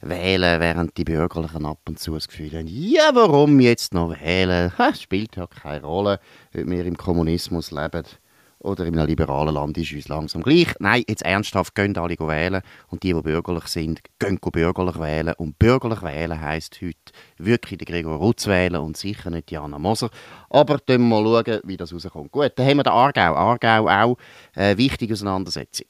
wählen, 0.00 0.60
während 0.60 0.96
die 0.96 1.04
Bürgerlichen 1.04 1.66
ab 1.66 1.80
und 1.86 1.98
zu 1.98 2.14
das 2.14 2.28
Gefühl 2.28 2.52
haben, 2.58 2.66
ja, 2.66 3.10
warum 3.12 3.60
jetzt 3.60 3.94
noch 3.94 4.10
wählen? 4.20 4.76
Ha, 4.78 4.94
spielt 4.94 5.36
ja 5.36 5.46
keine 5.46 5.84
Rolle, 5.84 6.20
ob 6.54 6.66
wir 6.66 6.84
im 6.86 6.96
Kommunismus 6.96 7.70
leben 7.70 8.04
oder 8.62 8.86
in 8.86 8.98
einem 8.98 9.08
liberalen 9.08 9.54
Land 9.54 9.76
ist 9.78 9.92
uns 9.92 10.08
langsam 10.08 10.42
gleich. 10.42 10.68
Nein, 10.78 11.04
jetzt 11.08 11.22
ernsthaft, 11.22 11.74
gehen 11.74 11.96
alle 11.96 12.16
wählen 12.18 12.62
und 12.88 13.02
die, 13.02 13.12
die 13.12 13.22
bürgerlich 13.22 13.66
sind, 13.66 14.00
gehen 14.18 14.38
bürgerlich 14.40 14.98
wählen. 14.98 15.34
Und 15.36 15.58
bürgerlich 15.58 16.02
wählen 16.02 16.40
heisst 16.40 16.80
heute 16.82 16.96
wirklich 17.38 17.78
den 17.78 17.86
Gregor 17.86 18.16
Rutz 18.16 18.46
wählen 18.46 18.80
und 18.80 18.96
sicher 18.96 19.30
nicht 19.30 19.50
Jana 19.50 19.78
Moser. 19.78 20.10
Aber 20.50 20.78
dann 20.84 21.08
mal 21.08 21.22
schauen, 21.22 21.60
wie 21.64 21.76
das 21.76 21.92
rauskommt. 21.92 22.32
Gut, 22.32 22.52
dann 22.56 22.66
haben 22.66 22.76
wir 22.78 22.84
den 22.84 22.92
Aargau. 22.92 23.34
Aargau 23.34 23.88
auch 23.88 24.16
eine 24.54 24.78
wichtige 24.78 25.14
Auseinandersetzung. 25.14 25.86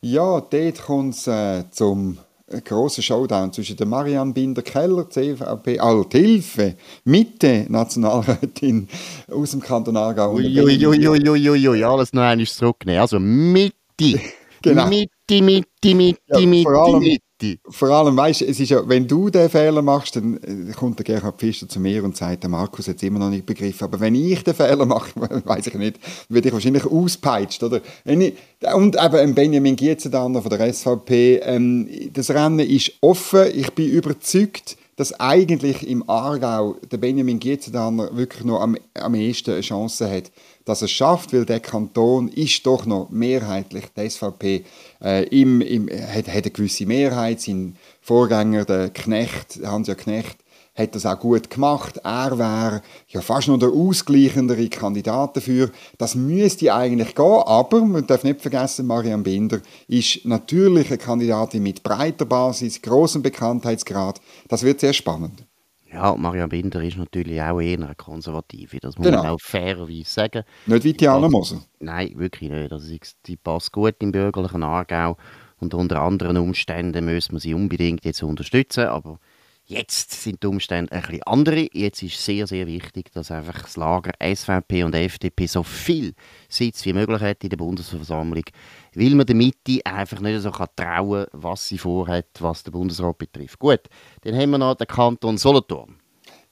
Ja, 0.00 0.40
dort 0.40 0.82
kommt 0.82 1.14
es 1.14 1.26
äh, 1.26 1.70
zum 1.70 2.18
ein 2.52 2.64
grosser 2.64 3.02
Showdown 3.02 3.52
zwischen 3.52 3.76
der 3.76 3.86
Marianne 3.86 4.32
Binder-Keller, 4.32 5.08
CVP, 5.08 5.78
Althilfe, 5.78 6.76
Mitte, 7.04 7.66
Nationalrätin 7.68 8.88
aus 9.30 9.52
dem 9.52 9.60
Kanton 9.60 9.96
Aargau. 9.96 10.34
Uiuiuiuiui, 10.34 11.68
ui, 11.68 11.84
alles 11.84 12.12
noch 12.12 12.22
einmal 12.22 12.46
zurücknehmen. 12.46 13.00
Also 13.00 13.20
Mitte. 13.20 13.74
genau. 14.62 14.88
Mitte, 14.88 15.42
Mitte, 15.42 15.94
Mitte, 15.94 16.20
ja, 16.28 16.40
Mitte, 16.40 16.98
Mitte 16.98 17.29
die, 17.40 17.58
vor 17.68 17.88
allem, 17.90 18.16
weißt 18.16 18.42
es 18.42 18.60
ist 18.60 18.68
ja, 18.68 18.86
wenn 18.88 19.06
du 19.06 19.30
den 19.30 19.48
Fehler 19.48 19.82
machst, 19.82 20.16
dann 20.16 20.36
äh, 20.36 20.72
kommt 20.72 20.98
der 20.98 21.04
Gerhard 21.04 21.38
Pfister 21.38 21.68
zu 21.68 21.80
mir 21.80 22.04
und 22.04 22.16
sagt, 22.16 22.42
der 22.42 22.50
Markus 22.50 22.88
hat 22.88 22.96
es 22.96 23.02
immer 23.02 23.18
noch 23.18 23.30
nicht 23.30 23.46
begriffen. 23.46 23.84
Aber 23.84 24.00
wenn 24.00 24.14
ich 24.14 24.44
den 24.44 24.54
Fehler 24.54 24.86
mache, 24.86 25.10
weiß 25.44 25.68
ich 25.68 25.74
nicht, 25.74 25.98
werde 26.28 26.48
ich 26.48 26.54
wahrscheinlich 26.54 26.84
auspeitscht, 26.84 27.62
oder? 27.62 27.80
Ich, 28.04 28.34
und 28.74 28.96
eben 29.02 29.34
Benjamin 29.34 29.76
Gietzendanner 29.76 30.42
von 30.42 30.50
der 30.50 30.72
SVP, 30.72 31.40
ähm, 31.42 31.88
das 32.12 32.30
Rennen 32.30 32.60
ist 32.60 32.92
offen. 33.00 33.46
Ich 33.54 33.72
bin 33.72 33.90
überzeugt, 33.90 34.76
dass 34.96 35.18
eigentlich 35.18 35.88
im 35.88 36.08
Aargau 36.10 36.76
der 36.92 36.98
Benjamin 36.98 37.38
Gietzendanner 37.38 38.14
wirklich 38.14 38.44
noch 38.44 38.60
am, 38.60 38.76
am 38.92 39.14
ehesten 39.14 39.52
eine 39.52 39.62
Chance 39.62 40.10
hat, 40.10 40.30
dass 40.70 40.82
er 40.82 40.86
es 40.86 40.92
schafft, 40.92 41.32
weil 41.32 41.44
der 41.44 41.58
Kanton 41.58 42.28
ist 42.28 42.64
doch 42.64 42.86
noch 42.86 43.10
mehrheitlich 43.10 43.86
die 43.96 44.08
SVP 44.08 44.64
äh, 45.02 45.24
im, 45.28 45.60
im, 45.60 45.88
hat, 45.88 46.28
hat 46.28 46.44
eine 46.44 46.50
gewisse 46.50 46.86
Mehrheit. 46.86 47.40
Sein 47.40 47.76
Vorgänger, 48.00 48.64
der 48.64 48.90
Knecht, 48.90 49.58
Hans-Jörg 49.64 49.98
Knecht, 49.98 50.38
hat 50.76 50.94
das 50.94 51.06
auch 51.06 51.18
gut 51.18 51.50
gemacht. 51.50 51.98
Er 52.04 52.38
wäre 52.38 52.82
ja 53.08 53.20
fast 53.20 53.48
noch 53.48 53.58
der 53.58 53.70
ausgleichendere 53.70 54.68
Kandidat 54.68 55.36
dafür. 55.36 55.70
Das 55.98 56.14
müsste 56.14 56.72
eigentlich 56.72 57.16
gehen, 57.16 57.42
aber 57.44 57.80
man 57.80 58.06
darf 58.06 58.22
nicht 58.22 58.40
vergessen, 58.40 58.86
Marianne 58.86 59.24
Binder 59.24 59.60
ist 59.88 60.24
natürlich 60.24 60.86
eine 60.86 60.98
Kandidatin 60.98 61.64
mit 61.64 61.82
breiter 61.82 62.26
Basis, 62.26 62.80
großem 62.80 63.22
Bekanntheitsgrad. 63.22 64.20
Das 64.46 64.62
wird 64.62 64.78
sehr 64.78 64.92
spannend. 64.92 65.49
Ja, 65.92 66.14
Marianne 66.14 66.48
Binder 66.48 66.82
ist 66.82 66.96
natürlich 66.96 67.40
auch 67.42 67.60
eher 67.60 67.78
eine 67.78 67.94
Konservative, 67.96 68.78
das 68.78 68.96
muss 68.96 69.06
genau. 69.06 69.22
man 69.22 69.32
auch 69.32 69.40
fairerweise 69.40 70.04
sagen. 70.04 70.44
Nicht 70.66 70.84
wie 70.84 70.92
Diana 70.92 71.28
Moser. 71.28 71.62
Nein, 71.80 72.12
wirklich 72.16 72.50
nicht. 72.50 72.72
Also, 72.72 72.94
die 73.26 73.36
passt 73.36 73.72
gut 73.72 73.96
im 73.98 74.12
bürgerlichen 74.12 74.62
Aargau 74.62 75.16
und 75.58 75.74
unter 75.74 76.00
anderen 76.00 76.36
Umständen 76.36 77.04
müssen 77.04 77.32
wir 77.32 77.40
sie 77.40 77.54
unbedingt 77.54 78.04
jetzt 78.04 78.22
unterstützen, 78.22 78.86
aber 78.86 79.18
Jetzt 79.70 80.10
sind 80.24 80.42
die 80.42 80.48
Umstände 80.48 80.90
ein 80.90 81.00
bisschen 81.00 81.22
andere. 81.22 81.68
Jetzt 81.72 82.02
ist 82.02 82.20
sehr, 82.20 82.44
sehr 82.48 82.66
wichtig, 82.66 83.12
dass 83.12 83.30
einfach 83.30 83.62
das 83.62 83.76
Lager 83.76 84.10
SVP 84.20 84.82
und 84.82 84.96
FDP 84.96 85.46
so 85.46 85.62
viel 85.62 86.12
Sitz 86.48 86.84
wie 86.86 86.92
möglich 86.92 87.20
hat 87.20 87.44
in 87.44 87.50
der 87.50 87.56
Bundesversammlung, 87.56 88.42
weil 88.96 89.14
man 89.14 89.26
der 89.26 89.36
Mitte 89.36 89.78
einfach 89.84 90.18
nicht 90.18 90.40
so 90.40 90.50
trauen 90.50 90.66
kann, 90.74 91.26
was 91.30 91.68
sie 91.68 91.78
vorhat, 91.78 92.26
was 92.40 92.64
den 92.64 92.72
Bundesrat 92.72 93.16
betrifft. 93.18 93.60
Gut, 93.60 93.82
dann 94.22 94.34
haben 94.34 94.50
wir 94.50 94.58
noch 94.58 94.74
den 94.74 94.88
Kanton 94.88 95.38
Solothurn. 95.38 95.94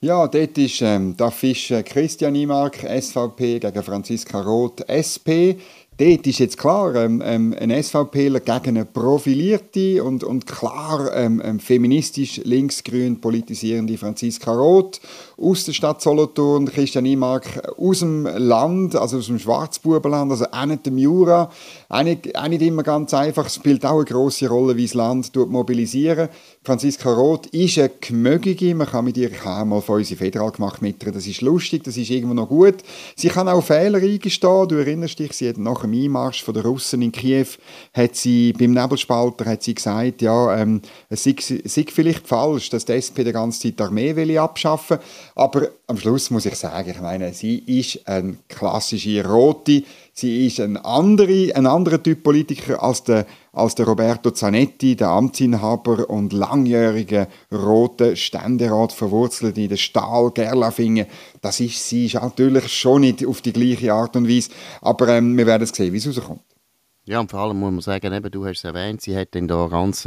Ja, 0.01 0.29
dort 0.29 0.57
ist 0.57 0.81
ähm, 0.83 1.17
der 1.17 1.33
Fisch 1.33 1.75
Christian 1.87 2.37
Imark, 2.37 2.77
SVP, 2.77 3.59
gegen 3.59 3.83
Franziska 3.83 4.41
Roth, 4.41 4.89
SP. 4.95 5.59
Dort 5.99 6.29
ist 6.29 6.39
jetzt 6.39 6.59
klar 6.59 6.95
ähm, 6.95 7.21
ähm, 7.25 7.57
ein 7.59 7.71
SVPler 7.83 8.39
gegen 8.39 8.77
eine 8.77 8.85
profilierte 8.85 10.05
und, 10.05 10.23
und 10.23 10.47
klar 10.47 11.11
ähm, 11.13 11.43
ähm, 11.45 11.59
feministisch 11.59 12.41
linksgrün 12.45 13.21
politisierende 13.21 13.99
Franziska 13.99 14.53
Roth 14.53 15.01
aus 15.37 15.65
der 15.65 15.73
Stadt 15.73 16.01
Solothurn, 16.01 16.67
Christian 16.67 17.05
Imark 17.05 17.75
aus 17.77 17.99
dem 17.99 18.27
Land, 18.27 18.95
also 18.95 19.19
aus 19.19 19.27
dem 19.27 19.41
Schwarzbubenland, 19.41 20.31
also 20.31 20.47
auch 20.53 20.67
nicht 20.67 20.87
dem 20.87 20.99
Jura, 20.99 21.51
auch 21.89 22.03
nicht, 22.05 22.39
auch 22.39 22.47
nicht 22.47 22.63
immer 22.63 22.85
ganz 22.85 23.13
einfach, 23.13 23.47
es 23.47 23.57
spielt 23.57 23.85
auch 23.85 23.97
eine 23.97 24.05
grosse 24.05 24.49
Rolle, 24.49 24.77
wie 24.77 24.87
das 24.87 24.95
Land 24.95 25.35
mobilisieren 25.35 26.29
Franziska 26.69 27.11
Roth 27.11 27.47
ist 27.47 27.79
eine 27.79 27.91
Gemögige, 27.99 28.75
man 28.75 28.87
kann 28.87 29.07
mit 29.07 29.17
ihr, 29.17 29.33
ich 29.33 29.43
mal 29.43 29.81
von 29.81 29.97
unsere 29.97 30.19
Federal 30.19 30.51
gemacht 30.51 30.83
mit 30.83 31.03
ihr, 31.03 31.13
das 31.13 31.27
ist 31.27 31.41
lustig, 31.41 31.83
das 31.85 31.97
ist 31.97 32.11
irgendwo 32.11 32.35
noch 32.35 32.51
gut. 32.51 32.75
Sie 33.17 33.29
kann 33.29 33.49
auch 33.49 33.65
Fehler 33.65 33.97
eingestehen, 34.03 34.69
du 34.69 34.75
erinnerst 34.75 35.19
dich, 35.19 35.33
sie 35.33 35.49
hat 35.49 35.57
nach 35.57 35.81
dem 35.81 35.95
Einmarsch 35.95 36.45
von 36.45 36.53
der 36.53 36.67
Russen 36.67 37.01
in 37.01 37.11
Kiew, 37.11 37.47
hat 37.95 38.17
sie, 38.17 38.53
beim 38.53 38.73
Nebelspalter 38.73 39.47
hat 39.47 39.63
sie 39.63 39.77
gesagt, 39.77 40.21
ja, 40.21 40.59
ähm, 40.59 40.83
es 41.09 41.25
sei, 41.25 41.37
sei 41.39 41.87
vielleicht 41.91 42.29
falsch, 42.29 42.69
dass 42.69 42.85
die 42.85 42.93
SP 43.01 43.25
die 43.25 43.33
ganze 43.33 43.61
Zeit 43.63 43.81
die 43.81 43.85
Armee 43.85 44.15
will 44.15 44.37
abschaffen 44.37 44.99
aber 45.37 45.71
am 45.87 45.97
Schluss 45.97 46.31
muss 46.31 46.45
ich 46.45 46.57
sagen, 46.57 46.91
ich 46.91 47.01
meine, 47.01 47.33
sie 47.33 47.61
ist 47.61 48.07
eine 48.07 48.37
klassische 48.49 49.25
Rote, 49.25 49.85
sie 50.19 50.47
ist 50.47 50.61
ein, 50.61 50.77
andere, 50.77 51.55
ein 51.55 51.67
anderer 51.67 52.03
Typ 52.03 52.23
Politiker 52.23 52.83
als 52.83 53.05
der, 53.05 53.27
als 53.53 53.75
der 53.75 53.87
Roberto 53.87 54.31
Zanetti, 54.31 54.97
der 54.97 55.09
Amtsinhaber 55.09 56.11
und 56.11 56.33
langjährige 56.33 57.29
rote 57.53 58.17
Ständerat, 58.17 58.93
verwurzelt 58.93 59.57
in 59.59 59.69
der 59.69 59.77
Stahl 59.77 60.31
Gerlafingen. 60.33 61.07
Das 61.41 61.61
ist 61.61 61.89
sie 61.89 62.07
ist 62.07 62.15
natürlich 62.15 62.73
schon 62.73 63.03
nicht 63.03 63.25
auf 63.25 63.41
die 63.41 63.53
gleiche 63.53 63.93
Art 63.93 64.17
und 64.17 64.29
Weise, 64.29 64.51
aber 64.81 65.09
ähm, 65.09 65.37
wir 65.37 65.47
werden 65.47 65.67
sehen, 65.67 65.93
wie 65.93 65.99
es 65.99 66.07
rauskommt. 66.07 66.41
Ja, 67.05 67.21
und 67.21 67.31
vor 67.31 67.41
allem 67.41 67.59
muss 67.59 67.71
man 67.73 67.81
sagen, 67.81 68.13
eben, 68.13 68.31
du 68.31 68.45
hast 68.45 68.59
es 68.59 68.65
erwähnt, 68.65 69.01
sie 69.01 69.17
hat 69.17 69.35
dann 69.35 69.49
da 69.49 69.69
ganz... 69.69 70.07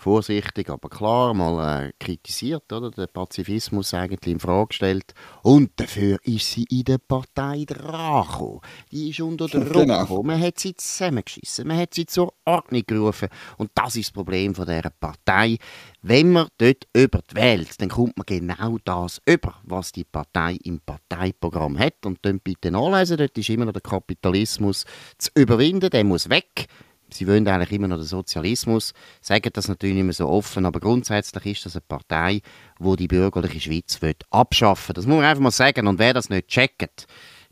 Vorsichtig, 0.00 0.70
aber 0.70 0.88
klar 0.88 1.34
mal 1.34 1.88
äh, 1.88 1.92
kritisiert, 2.00 2.72
oder? 2.72 2.90
Den 2.90 3.06
Pazifismus 3.12 3.92
eigentlich 3.92 4.32
in 4.32 4.40
Frage 4.40 4.68
gestellt. 4.68 5.12
Und 5.42 5.72
dafür 5.76 6.16
ist 6.22 6.50
sie 6.50 6.64
in 6.70 6.84
der 6.84 6.96
Partei 6.96 7.66
dran 7.66 8.60
Die 8.90 9.10
ist 9.10 9.20
unter 9.20 9.46
Druck 9.48 9.74
genau. 9.74 10.00
gekommen. 10.00 10.28
Man 10.28 10.40
hat 10.40 10.58
sie 10.58 10.74
zusammengeschissen, 10.74 11.68
man 11.68 11.76
hat 11.76 11.92
sie 11.92 12.06
zur 12.06 12.32
Ordnung 12.46 12.82
gerufen. 12.86 13.28
Und 13.58 13.72
das 13.74 13.96
ist 13.96 14.06
das 14.06 14.12
Problem 14.12 14.54
von 14.54 14.64
dieser 14.64 14.88
Partei. 14.88 15.58
Wenn 16.00 16.32
man 16.32 16.48
dort 16.56 16.86
über 16.94 17.20
wählt, 17.34 17.78
dann 17.82 17.90
kommt 17.90 18.16
man 18.16 18.24
genau 18.24 18.78
das 18.82 19.20
über, 19.26 19.56
was 19.64 19.92
die 19.92 20.04
Partei 20.04 20.56
im 20.64 20.80
Parteiprogramm 20.80 21.78
hat. 21.78 22.06
Und 22.06 22.20
dann 22.22 22.40
bitte 22.40 22.70
nachlesen, 22.70 23.18
dort 23.18 23.36
ist 23.36 23.50
immer 23.50 23.66
noch 23.66 23.74
der 23.74 23.82
Kapitalismus 23.82 24.86
zu 25.18 25.30
überwinden, 25.34 25.90
der 25.90 26.04
muss 26.04 26.30
weg 26.30 26.68
sie 27.12 27.26
wollen 27.26 27.46
eigentlich 27.48 27.72
immer 27.72 27.88
noch 27.88 27.96
den 27.96 28.06
Sozialismus, 28.06 28.92
sagen 29.20 29.50
das 29.52 29.68
natürlich 29.68 29.94
nicht 29.94 30.04
mehr 30.04 30.12
so 30.12 30.28
offen, 30.28 30.66
aber 30.66 30.80
grundsätzlich 30.80 31.46
ist 31.46 31.66
das 31.66 31.76
eine 31.76 31.82
Partei, 31.86 32.40
wo 32.78 32.96
die 32.96 33.08
bürgerliche 33.08 33.60
Schweiz 33.60 34.00
will 34.02 34.14
abschaffen. 34.30 34.94
Das 34.94 35.06
muss 35.06 35.16
man 35.16 35.24
einfach 35.24 35.42
mal 35.42 35.50
sagen. 35.50 35.86
Und 35.86 35.98
wer 35.98 36.14
das 36.14 36.30
nicht 36.30 36.48
checkt, 36.48 37.06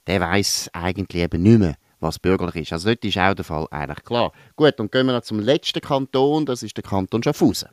der 0.06 0.20
weiß 0.20 0.70
eigentlich 0.72 1.22
eben 1.22 1.42
nicht 1.42 1.58
mehr, 1.58 1.74
was 2.00 2.18
bürgerlich 2.18 2.56
ist. 2.56 2.72
Also 2.72 2.88
dort 2.88 3.04
ist 3.04 3.18
auch 3.18 3.34
der 3.34 3.44
Fall 3.44 3.66
eigentlich 3.70 4.04
klar. 4.04 4.32
Gut, 4.56 4.78
und 4.80 4.90
gehen 4.90 5.06
wir 5.06 5.12
noch 5.12 5.22
zum 5.22 5.40
letzten 5.40 5.80
Kanton, 5.80 6.46
das 6.46 6.62
ist 6.62 6.76
der 6.76 6.84
Kanton 6.84 7.22
Schaffhausen. 7.22 7.68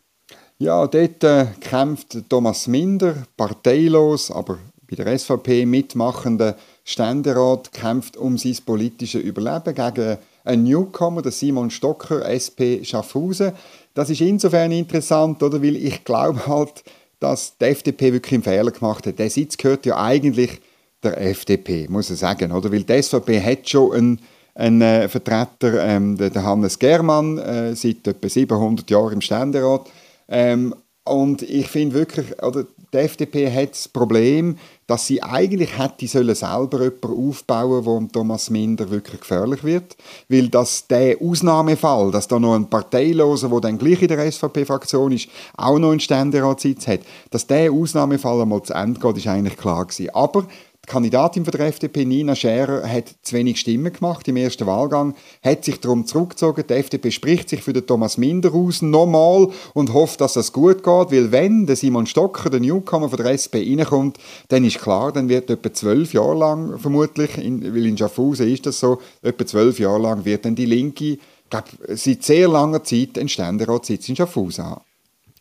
Ja, 0.58 0.88
dort 0.88 1.24
äh, 1.24 1.48
kämpft 1.60 2.18
Thomas 2.30 2.68
Minder, 2.68 3.16
parteilos, 3.36 4.32
aber 4.32 4.58
bei 4.90 4.96
der 4.96 5.18
SVP 5.18 5.66
mitmachende 5.66 6.56
Ständerat, 6.84 7.72
kämpft 7.74 8.18
um 8.18 8.38
sein 8.38 8.58
politisches 8.66 9.22
Überleben 9.22 9.76
gegen 9.76 10.18
ein 10.46 10.64
Newcomer, 10.64 11.22
der 11.22 11.32
Simon 11.32 11.70
Stocker, 11.70 12.28
SP 12.30 12.86
Schaffhausen. 12.86 13.52
Das 13.94 14.10
ist 14.10 14.22
insofern 14.22 14.72
interessant, 14.72 15.42
oder, 15.44 15.62
weil 15.62 15.76
ich 15.76 16.04
glaube 16.04 16.48
halt, 16.48 16.84
dass 17.20 17.58
die 17.58 17.66
FDP 17.66 18.14
wirklich 18.14 18.34
einen 18.34 18.44
Fehler 18.44 18.72
gemacht 18.72 19.08
hat. 19.08 19.20
Der 19.20 19.30
Sitz 19.30 19.58
gehört 19.58 19.86
ja 19.86 19.98
eigentlich 19.98 20.62
der 21.04 21.20
FDP, 21.22 21.88
muss 21.90 22.10
ich 22.10 22.20
sagen, 22.20 22.52
oder? 22.52 22.72
Weil 22.72 22.84
die 22.84 23.02
SVP 23.02 23.42
hat 23.42 23.70
schon 23.70 23.94
einen, 23.94 24.20
einen 24.54 24.82
äh, 24.82 25.08
Vertreter, 25.08 25.86
ähm, 25.86 26.18
der, 26.18 26.44
Hannes 26.44 26.78
Germann, 26.78 27.38
äh, 27.38 27.76
seit 27.76 28.08
etwa 28.08 28.30
700 28.30 28.90
Jahren 28.90 29.14
im 29.14 29.22
Ständerat. 29.22 29.90
Ähm, 30.28 30.76
Und 31.08 31.44
ich 31.44 31.68
finde 31.68 31.96
wirklich, 31.96 32.42
oder 32.42 32.66
die 32.92 32.98
FDP 32.98 33.52
hat 33.52 33.72
das 33.72 33.88
Problem, 33.88 34.58
dass 34.88 35.06
sie 35.06 35.22
eigentlich 35.22 35.78
hätte 35.78 36.08
sollen 36.08 36.34
selber 36.34 36.84
jemanden 36.84 37.30
aufbauen, 37.30 37.86
wo 37.86 38.00
Thomas 38.12 38.50
Minder 38.50 38.90
wirklich 38.90 39.22
gefährlich 39.22 39.64
wird, 39.64 39.96
weil 40.30 40.50
das 40.50 40.88
der 40.88 41.22
Ausnahmefall, 41.22 42.10
dass 42.10 42.28
da 42.28 42.40
noch 42.40 42.56
ein 42.56 42.70
Parteiloser, 42.70 43.50
der 43.50 43.60
dann 43.60 43.78
gleich 43.78 44.02
in 44.02 44.08
der 44.08 44.32
SVP-Fraktion 44.32 45.12
ist, 45.12 45.28
auch 45.56 45.78
noch 45.78 45.92
einen 45.92 46.00
Ständeratssitz 46.00 46.88
hat, 46.88 47.02
dass 47.30 47.46
der 47.46 47.72
Ausnahmefall 47.72 48.42
einmal 48.42 48.64
zu 48.64 48.74
Ende 48.74 49.00
geht, 49.00 49.18
ist 49.18 49.28
eigentlich 49.28 49.58
klar 49.58 49.86
gewesen. 49.86 50.10
Aber 50.12 50.46
die 50.86 50.92
Kandidatin 50.92 51.46
von 51.46 51.52
der 51.52 51.68
FDP, 51.68 52.06
Nina 52.06 52.36
Scherer, 52.36 52.88
hat 52.88 53.16
zu 53.24 53.36
wenig 53.36 53.60
Stimmen 53.60 53.92
gemacht 53.92 54.28
im 54.28 54.38
ersten 54.38 54.68
Wahlgang, 54.68 55.16
hat 55.44 55.66
sich 55.66 55.80
darum 55.80 56.06
zurückgezogen. 56.06 56.64
Die 56.70 56.74
FDP 56.74 57.10
spricht 57.10 57.50
sich 57.50 57.64
für 57.64 57.74
den 57.74 57.88
Thomas 57.88 58.20
Minder 58.20 58.54
aus, 58.54 58.84
nochmal, 58.84 59.48
und 59.74 59.94
hofft, 59.94 60.22
dass 60.22 60.34
das 60.34 60.54
gut 60.54 60.84
geht, 60.84 61.12
weil 61.12 61.32
wenn 61.32 61.66
der 61.66 61.76
Simon 61.76 62.06
Stocker, 62.06 62.52
der 62.52 62.60
Newcomer 62.60 63.10
von 63.10 63.18
der 63.18 63.32
SP, 63.34 63.66
reinkommt, 63.66 64.20
dann 64.50 64.64
ist 64.64 64.80
klar, 64.80 65.12
dann 65.12 65.28
wird 65.28 65.50
etwa 65.50 65.74
zwölf 65.74 66.14
Jahre 66.14 66.38
lang, 66.38 66.78
vermutlich, 66.78 67.38
in, 67.38 67.64
weil 67.74 67.88
in 67.88 67.98
Schaffhausen 67.98 68.48
ist 68.48 68.68
das 68.68 68.80
so, 68.80 69.00
etwa 69.24 69.46
zwölf 69.46 69.80
Jahre 69.80 70.00
lang 70.00 70.26
wird 70.26 70.46
dann 70.46 70.56
die 70.56 70.66
Linke, 70.66 71.14
ich 71.14 71.20
glaube, 71.50 71.68
seit 71.96 72.24
sehr 72.24 72.48
langer 72.48 72.84
Zeit 72.84 73.18
einen 73.18 73.30
Ständeratssitz 73.30 74.08
in 74.10 74.16
Schaffhausen 74.16 74.66
haben. 74.66 74.82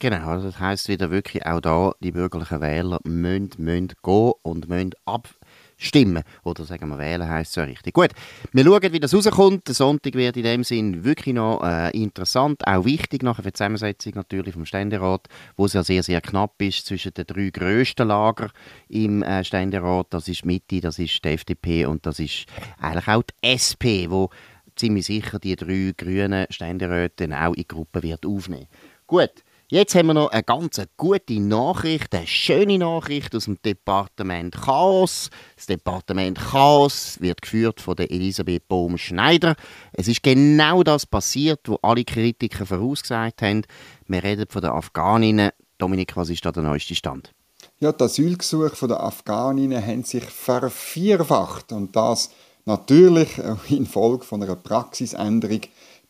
Genau, 0.04 0.26
also 0.26 0.48
das 0.48 0.60
heisst 0.60 0.90
wieder 0.90 1.10
wirklich 1.10 1.46
auch 1.46 1.62
da, 1.62 1.94
die 2.00 2.12
bürgerlichen 2.12 2.60
Wähler 2.60 2.98
müssen, 3.04 3.52
müssen 3.56 3.88
gehen 4.02 4.32
und 4.42 4.68
müssen 4.68 4.90
abstimmen. 5.06 6.24
Oder 6.42 6.66
sagen 6.66 6.90
wir 6.90 6.98
wählen 6.98 7.26
heisst 7.26 7.56
ja 7.56 7.64
richtig. 7.64 7.94
Gut, 7.94 8.10
wir 8.52 8.64
schauen, 8.64 8.92
wie 8.92 9.00
das 9.00 9.14
rauskommt. 9.14 9.66
Der 9.66 9.74
Sonntag 9.74 10.12
wird 10.12 10.36
in 10.36 10.42
dem 10.42 10.62
Sinn 10.62 11.04
wirklich 11.04 11.34
noch 11.34 11.64
äh, 11.64 11.90
interessant, 11.98 12.66
auch 12.66 12.84
wichtig 12.84 13.22
nachher 13.22 13.44
für 13.44 13.48
die 13.48 13.54
Zusammensetzung 13.54 14.12
natürlich 14.16 14.52
vom 14.52 14.66
Ständerat, 14.66 15.26
wo 15.56 15.64
es 15.64 15.72
ja 15.72 15.82
sehr, 15.82 16.02
sehr 16.02 16.20
knapp 16.20 16.60
ist 16.60 16.84
zwischen 16.84 17.14
den 17.14 17.26
drei 17.26 17.48
grössten 17.48 18.06
Lager 18.06 18.50
im 18.90 19.22
äh, 19.22 19.42
Ständerat. 19.42 20.08
Das 20.10 20.28
ist 20.28 20.44
Mitte, 20.44 20.82
das 20.82 20.98
ist 20.98 21.24
die 21.24 21.28
FDP 21.30 21.86
und 21.86 22.04
das 22.04 22.18
ist 22.18 22.44
eigentlich 22.78 23.08
auch 23.08 23.22
die 23.22 23.48
SP, 23.56 24.10
wo 24.10 24.28
ziemlich 24.76 25.06
sicher 25.06 25.38
die 25.38 25.56
drei 25.56 25.94
grünen 25.96 26.44
Ständeräte 26.50 27.26
auch 27.40 27.54
in 27.54 27.62
die 27.62 27.68
Gruppe 27.68 28.02
wird 28.02 28.26
aufnehmen. 28.26 28.66
Gut, 29.06 29.32
Jetzt 29.74 29.96
haben 29.96 30.06
wir 30.06 30.14
noch 30.14 30.30
eine 30.30 30.44
ganz 30.44 30.80
gute 30.96 31.40
Nachricht, 31.40 32.14
eine 32.14 32.28
schöne 32.28 32.78
Nachricht 32.78 33.34
aus 33.34 33.46
dem 33.46 33.60
Departement 33.60 34.54
Chaos. 34.54 35.30
Das 35.56 35.66
Departement 35.66 36.38
Chaos 36.38 37.16
wird 37.20 37.42
geführt 37.42 37.80
von 37.80 37.96
der 37.96 38.08
Elisabeth 38.08 38.68
Bohm-Schneider. 38.68 39.56
Es 39.92 40.06
ist 40.06 40.22
genau 40.22 40.84
das 40.84 41.06
passiert, 41.06 41.58
was 41.64 41.78
alle 41.82 42.04
Kritiker 42.04 42.66
vorausgesagt 42.66 43.42
haben. 43.42 43.62
Wir 44.06 44.22
reden 44.22 44.46
von 44.48 44.62
den 44.62 44.70
Afghaninnen. 44.70 45.50
Dominik, 45.76 46.16
was 46.16 46.30
ist 46.30 46.44
da 46.44 46.52
der 46.52 46.62
neueste 46.62 46.94
Stand? 46.94 47.32
Ja, 47.80 47.90
die 47.90 48.04
Asylgesuche 48.04 48.86
der 48.86 49.02
Afghaninnen 49.02 49.84
haben 49.84 50.04
sich 50.04 50.22
vervierfacht 50.22 51.72
und 51.72 51.96
das 51.96 52.30
natürlich 52.64 53.38
infolge 53.70 54.24
von 54.24 54.40
einer 54.40 54.54
Praxisänderung 54.54 55.62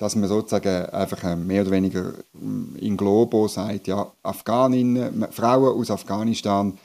dass 0.05 0.17
man 0.17 0.29
sozusagen 0.29 0.85
einfach 0.91 1.25
äh, 1.25 1.35
mehr 1.35 1.63
oder 1.63 1.71
weniger 1.71 2.13
mm, 2.35 2.77
in 2.77 2.95
Globo 2.95 3.49
sagt, 3.49 3.87
ja, 3.87 4.13
Afghaninnen, 4.23 5.27
Frauen 5.31 5.81
aus 5.81 5.91
Afghanistan, 5.91 6.77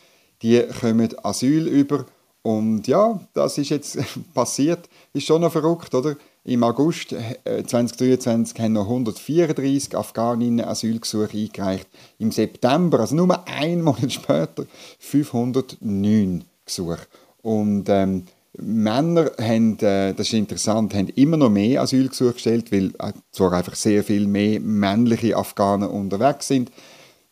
die 0.42 0.64
kommen 0.80 1.10
Asyl 1.22 1.68
über. 1.68 2.06
Und 2.44 2.88
ja, 2.88 3.20
das 3.34 3.58
ist 3.58 3.72
jetzt 3.72 3.98
passiert, 4.34 4.88
ist 5.12 5.28
schon 5.28 5.42
noch 5.42 5.52
verrückt, 5.52 5.94
oder? 5.94 6.16
Im 6.46 6.64
August 6.64 7.10
2023 7.10 8.58
äh, 8.58 8.64
haben 8.64 8.74
noch 8.74 8.88
134 8.88 9.98
Afghaninnen 9.98 10.66
Asylgesuche 10.66 11.38
eingereicht. 11.38 11.88
Im 12.20 12.32
September, 12.32 13.02
also 13.02 13.16
nur 13.16 13.46
einen 13.50 13.82
Monat 13.82 14.14
später, 14.14 14.66
509 15.00 16.46
Gesuche. 16.66 17.00
Und 17.42 17.90
ähm, 17.90 18.24
Männer 18.58 19.32
haben, 19.40 19.78
äh, 19.80 20.14
das 20.14 20.28
ist 20.28 20.34
interessant, 20.34 20.94
haben 20.94 21.10
immer 21.10 21.38
noch 21.38 21.50
mehr 21.50 21.82
Asylgesuche 21.82 22.34
gestellt, 22.34 22.72
weil 22.72 22.88
äh, 23.00 23.14
zwar 23.32 23.54
einfach 23.54 23.76
sehr 23.76 24.04
viel 24.04 24.28
mehr 24.28 24.60
männliche 24.60 25.38
Afghanen 25.38 25.90
unterwegs 25.90 26.48
sind. 26.48 26.72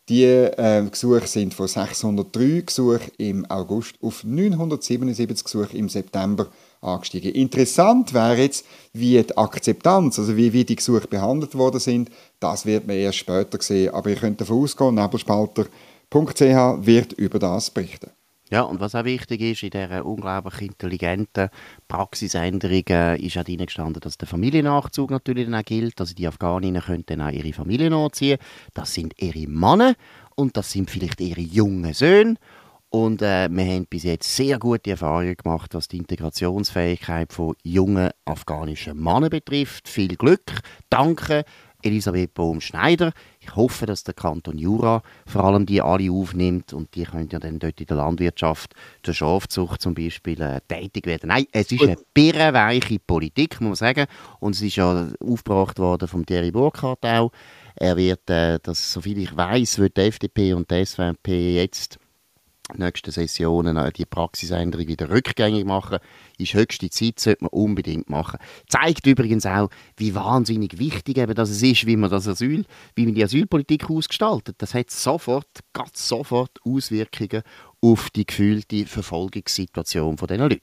Die 0.10 0.24
äh, 0.24 0.86
Gesuche 0.90 1.28
sind 1.28 1.54
von 1.54 1.68
603 1.68 2.62
Gesuchen 2.66 3.12
im 3.18 3.46
August 3.50 3.96
auf 4.02 4.24
977 4.24 5.44
Gesuche 5.44 5.76
im 5.76 5.90
September 5.90 6.48
angestiegen. 6.80 7.34
Interessant 7.34 8.14
wäre 8.14 8.38
jetzt, 8.38 8.66
wie 8.94 9.22
die 9.22 9.38
Akzeptanz, 9.38 10.18
also 10.18 10.38
wie, 10.38 10.54
wie 10.54 10.64
die 10.64 10.78
Gesuche 10.78 11.08
behandelt 11.08 11.56
worden 11.56 11.82
sind. 11.82 12.10
Das 12.40 12.66
wird 12.66 12.88
man 12.88 12.96
erst 12.96 13.18
später 13.18 13.62
sehen. 13.62 13.94
Aber 13.94 14.10
ihr 14.10 14.16
könnt 14.16 14.40
davon 14.40 14.64
ausgehen, 14.64 14.96
nebelspalter.ch 14.96 16.86
wird 16.86 17.14
über 17.14 17.40
das 17.40 17.70
berichten. 17.70 18.12
Ja, 18.50 18.62
und 18.62 18.80
was 18.80 18.96
auch 18.96 19.04
wichtig 19.04 19.42
ist, 19.42 19.64
in 19.64 19.72
dieser 19.72 20.06
unglaublich 20.06 20.62
intelligenten 20.62 21.50
Praxisänderung 21.88 22.84
äh, 22.90 23.20
ist 23.20 23.38
auch 23.38 23.44
drin 23.44 23.66
gestanden, 23.66 24.00
dass 24.00 24.18
der 24.18 24.28
Familiennachzug 24.28 25.12
natürlich 25.12 25.46
dann 25.46 25.56
auch 25.56 25.66
gilt. 25.66 26.00
Also 26.00 26.16
die 26.16 26.28
Afghaninnen 26.28 26.82
können 26.82 27.04
dann 27.06 27.22
auch 27.22 27.32
ihre 27.32 27.52
Familie 27.52 27.90
nachziehen. 27.90 28.38
Das 28.74 28.94
sind 28.94 29.22
ihre 29.22 29.50
Männer 29.50 29.96
und 30.36 30.56
das 30.56 30.72
sind 30.72 30.90
vielleicht 30.90 31.20
ihre 31.20 31.42
jungen 31.42 31.94
Söhne. 31.94 32.36
Und 32.90 33.22
äh, 33.22 33.50
wir 33.50 33.66
haben 33.66 33.86
bis 33.86 34.04
jetzt 34.04 34.34
sehr 34.34 34.58
gute 34.60 34.92
Erfahrungen 34.92 35.36
gemacht, 35.36 35.74
was 35.74 35.90
die 35.90 35.98
Integrationsfähigkeit 35.98 37.34
von 37.34 37.54
jungen 37.64 38.12
afghanischen 38.24 38.98
Männern 38.98 39.30
betrifft. 39.30 39.90
Viel 39.90 40.16
Glück, 40.16 40.62
danke 40.90 41.44
Elisabeth 41.84 42.34
Bohm-Schneider. 42.34 43.12
Ich 43.48 43.56
hoffe, 43.56 43.86
dass 43.86 44.04
der 44.04 44.14
Kanton 44.14 44.58
Jura 44.58 45.02
vor 45.26 45.46
allem 45.46 45.66
die 45.66 45.82
alle 45.82 46.12
aufnimmt 46.12 46.74
und 46.74 46.94
die 46.96 47.04
können 47.04 47.30
ja 47.32 47.40
dann 47.40 47.60
dort 47.60 47.80
in 47.80 47.88
der 47.88 47.98
Landwirtschaft, 47.98 48.74
der 49.06 49.14
Schafzucht 49.14 49.82
zum 49.82 49.96
Beispiel, 49.96 50.42
äh, 50.42 50.60
tätig 50.68 51.06
werden. 51.06 51.30
Nein, 51.30 51.46
es 51.52 51.72
ist 51.72 51.82
eine 51.82 51.98
birrenweiche 52.14 53.00
Politik, 53.00 53.62
muss 53.62 53.82
man 53.82 53.94
sagen. 53.94 54.06
Und 54.40 54.56
es 54.56 54.62
ist 54.62 54.76
ja 54.76 55.08
aufgebracht 55.20 55.80
worden 55.80 56.08
vom 56.08 56.26
Thierry 56.26 56.52
Burkhardt 56.52 57.06
auch. 57.06 57.32
Er 57.76 57.96
wird, 57.96 58.30
äh, 58.30 58.60
das, 58.62 58.92
soviel 58.92 59.20
ich 59.20 59.36
weiß, 59.36 59.80
wird 59.80 59.98
die 59.98 60.02
FDP 60.02 60.54
und 60.54 60.70
die 60.70 60.86
SVP 60.86 61.56
jetzt 61.56 62.00
nächsten 62.76 63.12
Sessionen 63.12 63.78
die 63.96 64.06
Praxisänderung 64.06 64.88
wieder 64.88 65.10
rückgängig 65.10 65.66
machen, 65.66 66.00
ist 66.38 66.54
höchste 66.54 66.90
Zeit, 66.90 67.20
sollte 67.20 67.46
man 67.46 67.50
unbedingt 67.52 68.10
machen. 68.10 68.40
Zeigt 68.68 69.08
übrigens 69.08 69.46
auch, 69.46 69.70
wie 69.96 70.16
wahnsinnig 70.16 70.78
wichtig 70.80 71.18
eben 71.18 71.34
das 71.34 71.50
ist, 71.50 71.86
wie 71.86 71.96
man 71.96 72.10
das 72.10 72.28
Asyl, 72.28 72.66
wie 72.96 73.06
man 73.06 73.16
die 73.16 73.24
Asylpolitik 73.24 73.90
ausgestaltet. 73.90 74.56
Das 74.60 74.74
hat 74.74 74.92
sofort, 74.92 75.48
ganz 75.74 76.08
sofort 76.08 76.60
Auswirkungen 76.66 77.44
auf 77.92 78.10
die 78.10 78.26
gefühlte 78.26 78.86
Verfolgungssituation 78.86 80.18
von 80.18 80.28
diesen 80.28 80.42
Leuten. 80.42 80.62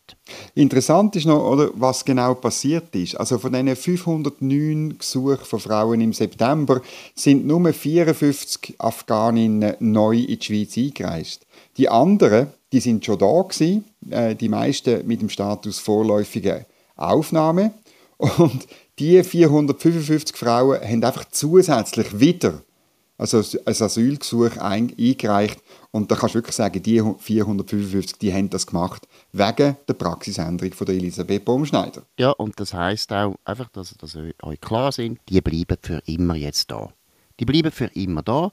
Interessant 0.54 1.16
ist 1.16 1.26
noch, 1.26 1.42
oder, 1.42 1.70
was 1.74 2.04
genau 2.04 2.34
passiert 2.34 2.94
ist. 2.94 3.14
Also 3.14 3.38
von 3.38 3.52
diesen 3.52 3.74
509 3.74 4.98
Gesuchen 4.98 5.44
von 5.44 5.58
Frauen 5.58 6.00
im 6.00 6.12
September 6.12 6.82
sind 7.14 7.46
nur 7.46 7.72
54 7.72 8.74
Afghaninnen 8.78 9.74
neu 9.78 10.18
in 10.18 10.38
die 10.38 10.44
Schweiz 10.44 10.76
eingereist. 10.76 11.46
Die 11.78 11.88
anderen, 11.88 12.48
die 12.72 12.80
sind 12.80 13.04
schon 13.04 13.18
da 13.18 13.42
gewesen, 13.42 13.84
äh, 14.10 14.34
die 14.34 14.48
meisten 14.48 15.06
mit 15.06 15.22
dem 15.22 15.30
Status 15.30 15.78
vorläufige 15.78 16.66
Aufnahme. 16.96 17.72
Und 18.18 18.66
die 18.98 19.24
455 19.24 20.37
Frauen 20.37 20.80
haben 20.80 21.02
einfach 21.02 21.24
zusätzlich 21.30 22.20
wieder 22.20 22.62
also 23.16 23.38
ein 23.38 23.74
Asylgesuch 23.80 24.56
eingereicht. 24.56 25.60
Und 25.94 26.11
da 26.11 26.16
kannst 26.16 26.35
du 26.35 26.38
wirklich 26.38 26.57
sagen, 26.57 26.83
die 26.83 27.00
455, 27.00 28.18
die 28.18 28.35
haben 28.35 28.50
das 28.50 28.66
gemacht 28.66 29.07
wegen 29.30 29.76
der 29.87 29.94
Praxisänderung 29.94 30.72
von 30.72 30.87
der 30.87 30.96
Elisabeth 30.96 31.44
Baumschneider. 31.44 32.02
Ja, 32.18 32.30
und 32.30 32.59
das 32.59 32.74
heißt 32.74 33.12
auch 33.12 33.37
einfach, 33.44 33.68
dass, 33.68 33.96
dass 33.96 34.16
euch 34.16 34.61
klar 34.61 34.90
sind, 34.90 35.20
die 35.28 35.40
bleiben 35.40 35.76
für 35.80 36.02
immer 36.07 36.35
jetzt 36.35 36.72
da. 36.72 36.92
Die 37.38 37.44
bleiben 37.44 37.70
für 37.70 37.85
immer 37.94 38.24
da. 38.24 38.50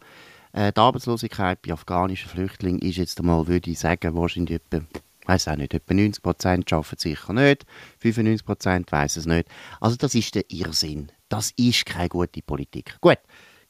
Äh, 0.54 0.72
die 0.72 0.80
Arbeitslosigkeit 0.80 1.64
bei 1.64 1.74
afghanischen 1.74 2.30
Flüchtlingen 2.30 2.80
ist 2.80 2.98
jetzt 2.98 3.20
einmal, 3.20 3.48
würde 3.48 3.72
ich 3.72 3.80
sagen, 3.80 4.16
wahrscheinlich 4.16 4.62
etwa, 4.62 4.86
weiß 5.26 5.48
auch 5.48 5.56
nicht, 5.56 5.74
etwa 5.74 5.96
90 5.96 6.22
Prozent 6.22 6.72
arbeiten 6.72 7.00
sicher 7.00 7.34
nicht, 7.34 7.66
95 8.02 8.46
Prozent 8.46 8.92
weiß 8.92 9.18
es 9.18 9.26
nicht. 9.26 9.48
Also 9.80 9.96
das 9.96 10.14
ist 10.14 10.36
der 10.36 10.44
Irrsinn. 10.52 11.12
Das 11.28 11.50
ist 11.58 11.88
keine 11.88 12.10
gute 12.10 12.44
Politik. 12.44 12.98
Gut, 13.02 13.18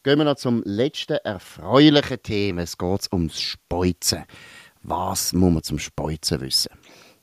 gehen 0.03 0.17
wir 0.17 0.25
noch 0.25 0.35
zum 0.35 0.63
letzten 0.65 1.17
erfreulichen 1.23 2.21
Thema. 2.23 2.61
Es 2.63 2.77
geht 2.77 3.11
ums 3.13 3.39
Speuzen. 3.39 4.23
Was 4.83 5.33
muss 5.33 5.53
man 5.53 5.63
zum 5.63 5.77
Speuzen 5.77 6.41
wissen? 6.41 6.71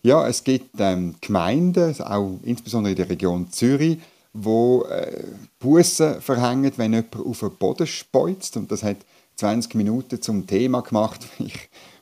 Ja, 0.02 0.28
es 0.28 0.44
gibt 0.44 0.78
ähm, 0.78 1.16
Gemeinden, 1.20 2.00
auch 2.00 2.38
insbesondere 2.44 2.92
in 2.92 2.96
der 2.96 3.10
Region 3.10 3.50
Zürich, 3.50 3.98
wo 4.32 4.84
äh, 4.84 5.24
Bussen 5.58 6.20
verhängen, 6.20 6.72
wenn 6.76 6.92
jemand 6.92 7.16
auf 7.16 7.40
den 7.40 7.56
Boden 7.56 7.86
speuzt. 7.86 8.56
Und 8.56 8.70
das 8.70 8.84
hat 8.84 8.98
20 9.36 9.74
Minuten 9.74 10.22
zum 10.22 10.46
Thema 10.46 10.82
gemacht. 10.82 11.26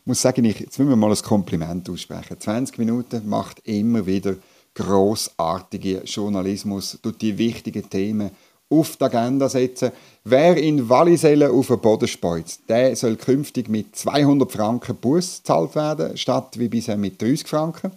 Ich 0.07 0.09
muss 0.09 0.23
sagen, 0.23 0.45
ich, 0.45 0.61
jetzt 0.61 0.79
müssen 0.79 0.91
wir 0.91 0.97
mal 0.97 1.11
ein 1.11 1.17
Kompliment 1.17 1.91
aussprechen. 1.91 2.39
20 2.39 2.79
Minuten 2.79 3.29
macht 3.29 3.59
immer 3.65 4.07
wieder 4.07 4.37
großartige 4.75 6.03
Journalismus, 6.05 6.97
tut 7.03 7.21
die 7.23 7.37
wichtigen 7.39 7.91
Themen 7.91 8.31
auf 8.69 8.97
die 8.97 9.05
Agenda 9.05 9.49
setzen. 9.49 9.93
Wer 10.25 10.57
in 10.57 10.89
Wallisellen 10.89 11.51
auf 11.51 11.69
den 11.69 11.79
Boden 11.79 12.09
speuzt, 12.09 12.63
der 12.69 12.97
soll 12.97 13.17
künftig 13.17 13.69
mit 13.69 13.95
200 13.95 14.51
Franken 14.51 14.97
Bus 14.97 15.39
gezahlt 15.39 15.75
werden, 15.75 16.17
statt 16.17 16.59
wie 16.59 16.69
bisher 16.69 16.97
mit 16.97 17.21
30 17.23 17.47
Franken. 17.47 17.93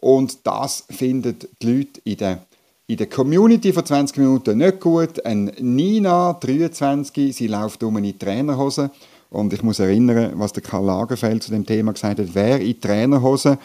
Und 0.00 0.38
das 0.44 0.84
finden 0.90 1.36
die 1.62 1.66
Leute 1.66 2.00
in 2.04 2.16
der, 2.16 2.42
in 2.86 2.96
der 2.96 3.08
Community 3.08 3.72
von 3.72 3.84
20 3.84 4.16
Minuten 4.18 4.58
nicht 4.58 4.80
gut. 4.80 5.24
Ein 5.24 5.52
Nina, 5.58 6.32
23, 6.32 7.34
sie 7.34 7.46
läuft 7.46 7.82
um 7.82 7.96
in 7.98 8.04
die 8.04 8.18
Trainerhose. 8.18 8.90
Und 9.30 9.52
ich 9.52 9.62
muss 9.62 9.78
erinnern, 9.78 10.32
was 10.36 10.52
der 10.52 10.62
Karl 10.62 10.86
Lagerfeld 10.86 11.42
zu 11.42 11.50
dem 11.50 11.66
Thema 11.66 11.92
gesagt 11.92 12.18
hat. 12.18 12.28
Wer 12.32 12.60
in 12.60 12.80
Trainerhose 12.80 13.58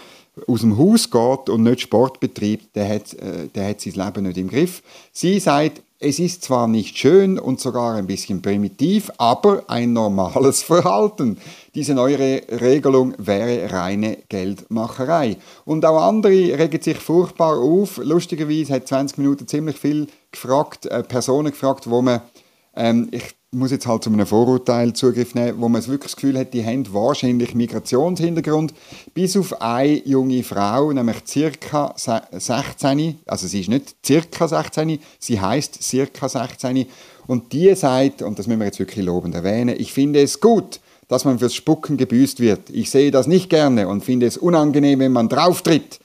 aus 0.47 0.61
dem 0.61 0.77
Haus 0.77 1.09
geht 1.09 1.49
und 1.49 1.63
nicht 1.63 1.81
Sport 1.81 2.19
betreibt, 2.19 2.75
der 2.75 2.89
hat, 2.89 3.13
äh, 3.13 3.47
der 3.53 3.69
hat 3.69 3.81
sein 3.81 3.93
Leben 3.93 4.23
nicht 4.23 4.37
im 4.37 4.49
Griff. 4.49 4.81
Sie 5.11 5.39
sagt, 5.39 5.81
es 6.03 6.19
ist 6.19 6.43
zwar 6.43 6.67
nicht 6.67 6.97
schön 6.97 7.39
und 7.39 7.59
sogar 7.59 7.95
ein 7.95 8.07
bisschen 8.07 8.41
primitiv, 8.41 9.09
aber 9.17 9.63
ein 9.67 9.93
normales 9.93 10.61
Verhalten. 10.63 11.37
Diese 11.75 11.93
neue 11.93 12.41
Regelung 12.49 13.13
wäre 13.17 13.71
reine 13.71 14.17
Geldmacherei. 14.27 15.37
Und 15.65 15.85
auch 15.85 16.01
andere 16.01 16.57
regen 16.59 16.81
sich 16.81 16.97
furchtbar 16.97 17.57
auf. 17.57 17.97
Lustigerweise 17.97 18.73
hat 18.73 18.87
20 18.87 19.17
Minuten 19.17 19.47
ziemlich 19.47 19.77
viel 19.77 20.07
gefragt, 20.31 20.85
äh, 20.87 21.03
Personen 21.03 21.51
gefragt, 21.51 21.89
wo 21.89 22.01
man, 22.01 22.21
ähm, 22.75 23.07
ich 23.11 23.35
muss 23.53 23.71
jetzt 23.71 23.87
halt 23.87 24.03
zu 24.03 24.09
einem 24.09 24.25
Vorurteil 24.25 24.93
Zugriff 24.93 25.35
nehmen, 25.35 25.59
wo 25.59 25.69
man 25.69 25.85
wirklich 25.87 26.11
das 26.11 26.15
Gefühl 26.15 26.37
hat, 26.37 26.53
die 26.53 26.65
haben 26.65 26.85
wahrscheinlich 26.93 27.55
Migrationshintergrund. 27.55 28.73
Bis 29.13 29.37
auf 29.37 29.61
eine 29.61 30.05
junge 30.05 30.43
Frau, 30.43 30.91
nämlich 30.91 31.17
circa 31.27 31.93
16, 31.95 33.19
also 33.25 33.47
sie 33.47 33.61
ist 33.61 33.69
nicht 33.69 33.95
circa 34.05 34.47
16, 34.47 34.99
sie 35.19 35.39
heißt 35.39 35.81
circa 35.81 36.27
16 36.27 36.85
und 37.27 37.53
die 37.53 37.73
sagt, 37.75 38.21
und 38.21 38.39
das 38.39 38.47
müssen 38.47 38.59
wir 38.59 38.65
jetzt 38.65 38.79
wirklich 38.79 39.05
lobend 39.05 39.35
erwähnen, 39.35 39.75
ich 39.77 39.93
finde 39.93 40.21
es 40.21 40.39
gut, 40.39 40.79
dass 41.07 41.25
man 41.25 41.39
fürs 41.39 41.53
Spucken 41.53 41.97
gebüßt 41.97 42.39
wird. 42.39 42.69
Ich 42.69 42.89
sehe 42.89 43.11
das 43.11 43.27
nicht 43.27 43.49
gerne 43.49 43.87
und 43.87 44.03
finde 44.03 44.25
es 44.25 44.37
unangenehm, 44.37 44.99
wenn 44.99 45.11
man 45.11 45.29
drauftritt. 45.29 45.99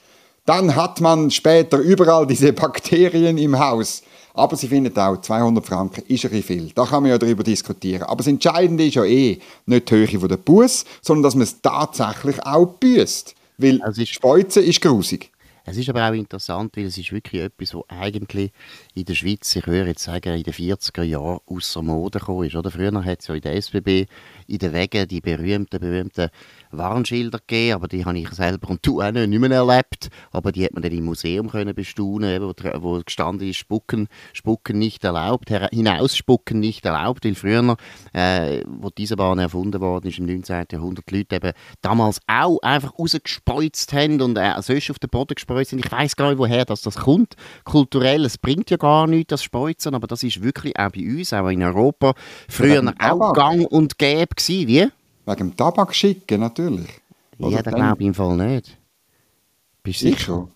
Dann 0.45 0.75
hat 0.75 1.01
man 1.01 1.31
später 1.31 1.77
überall 1.77 2.25
diese 2.25 2.53
Bakterien 2.53 3.37
im 3.37 3.59
Haus. 3.59 4.03
Aber 4.39 4.55
sie 4.55 4.69
finden 4.69 4.97
auch, 4.97 5.19
200 5.19 5.65
Franken 5.65 6.03
ist 6.07 6.25
ein 6.25 6.41
viel. 6.41 6.71
Da 6.73 6.85
kann 6.85 7.03
man 7.03 7.11
ja 7.11 7.17
darüber 7.17 7.43
diskutieren. 7.43 8.03
Aber 8.03 8.17
das 8.17 8.27
Entscheidende 8.27 8.85
ist 8.85 8.95
ja 8.95 9.03
eh 9.03 9.37
nicht 9.65 9.89
die 9.89 9.95
Höhe 9.95 10.27
der 10.27 10.37
Bus, 10.37 10.85
sondern 11.01 11.23
dass 11.23 11.35
man 11.35 11.43
es 11.43 11.61
tatsächlich 11.61 12.41
auch 12.45 12.65
büßt. 12.65 13.35
Weil 13.57 13.81
also 13.81 14.01
ist, 14.01 14.13
Speuzen 14.13 14.63
ist 14.63 14.79
grusig. 14.79 15.29
Es 15.65 15.77
ist 15.77 15.89
aber 15.89 16.07
auch 16.07 16.13
interessant, 16.13 16.75
weil 16.75 16.85
es 16.85 16.97
ist 16.97 17.11
wirklich 17.11 17.41
etwas, 17.41 17.73
was 17.75 17.83
eigentlich 17.89 18.51
in 18.95 19.05
der 19.05 19.15
Schweiz, 19.15 19.55
ich 19.55 19.67
würde 19.67 19.89
jetzt 19.89 20.03
sagen, 20.03 20.35
in 20.35 20.43
den 20.43 20.53
40er 20.53 21.03
Jahren 21.03 21.39
außer 21.45 21.81
Mode 21.81 22.19
gekommen 22.19 22.47
ist. 22.47 22.55
Oder? 22.55 22.71
Früher 22.71 23.03
hat 23.03 23.19
es 23.19 23.27
ja 23.27 23.35
in 23.35 23.41
der 23.41 23.55
SBB 23.55 24.07
in 24.47 24.57
den 24.57 24.73
Wegen 24.73 25.07
die 25.07 25.21
berühmten, 25.21 25.79
berühmten 25.79 26.29
Warnschilder 26.71 27.39
gegeben, 27.39 27.75
aber 27.75 27.87
die 27.87 28.05
habe 28.05 28.17
ich 28.17 28.29
selber 28.29 28.69
und 28.69 28.85
du 28.85 29.01
auch 29.01 29.11
nicht, 29.11 29.27
nicht 29.27 29.39
mehr 29.39 29.51
erlebt. 29.51 30.09
Aber 30.31 30.51
die 30.51 30.65
hat 30.65 30.73
man 30.73 30.83
dann 30.83 30.91
im 30.91 31.05
Museum 31.05 31.49
können 31.49 31.73
bestaunen, 31.75 32.41
wo, 32.41 32.53
wo 32.81 33.01
gestanden 33.01 33.47
ist, 33.47 33.57
Spucken, 33.57 34.07
Spucken 34.33 34.79
nicht 34.79 35.03
erlaubt, 35.03 35.49
hinausspucken 35.49 36.59
nicht 36.59 36.85
erlaubt, 36.85 37.25
weil 37.25 37.35
früher, 37.35 37.77
äh, 38.13 38.63
wo 38.67 38.89
diese 38.89 39.15
Bahn 39.15 39.39
erfunden 39.39 39.81
worden 39.81 40.07
ist, 40.07 40.19
im 40.19 40.25
19. 40.25 40.65
Jahrhundert, 40.71 41.09
die 41.09 41.17
Leute 41.17 41.35
eben 41.35 41.53
damals 41.81 42.19
auch 42.27 42.59
einfach 42.61 42.97
rausgespeuzt 42.97 43.93
haben 43.93 44.21
und 44.21 44.37
äh, 44.37 44.61
sonst 44.61 44.89
auf 44.91 44.99
den 44.99 45.09
Boden 45.09 45.35
gespeuzt 45.35 45.49
sind. 45.65 45.85
Ich 45.85 45.91
weiß 45.91 46.15
gar 46.15 46.29
nicht, 46.29 46.39
woher 46.39 46.65
das, 46.65 46.81
das 46.81 46.95
kommt. 46.95 47.35
Kulturell, 47.63 48.25
es 48.25 48.37
bringt 48.37 48.69
ja 48.69 48.77
gar 48.77 49.07
nichts, 49.07 49.29
das 49.29 49.43
Speuzen, 49.43 49.95
aber 49.95 50.07
das 50.07 50.23
ist 50.23 50.41
wirklich 50.41 50.77
auch 50.77 50.89
bei 50.89 51.01
uns, 51.01 51.33
auch 51.33 51.47
in 51.49 51.63
Europa, 51.63 52.13
früher 52.47 52.93
auch 52.99 53.33
gang 53.33 53.65
und 53.71 53.97
gäbe 53.97 54.35
gewesen, 54.35 54.67
wie? 54.67 54.89
Wegen 55.25 55.37
dem 55.37 55.55
Tabak 55.55 55.93
schicken, 55.93 56.41
natürlich. 56.41 56.89
Oder 57.37 57.57
ja, 57.57 57.61
das 57.61 57.73
glaube 57.73 58.01
ich 58.01 58.07
im 58.07 58.13
Fall 58.13 58.35
nicht. 58.35 58.77
Bist 59.83 60.01
du 60.01 60.09
sicher? 60.09 60.49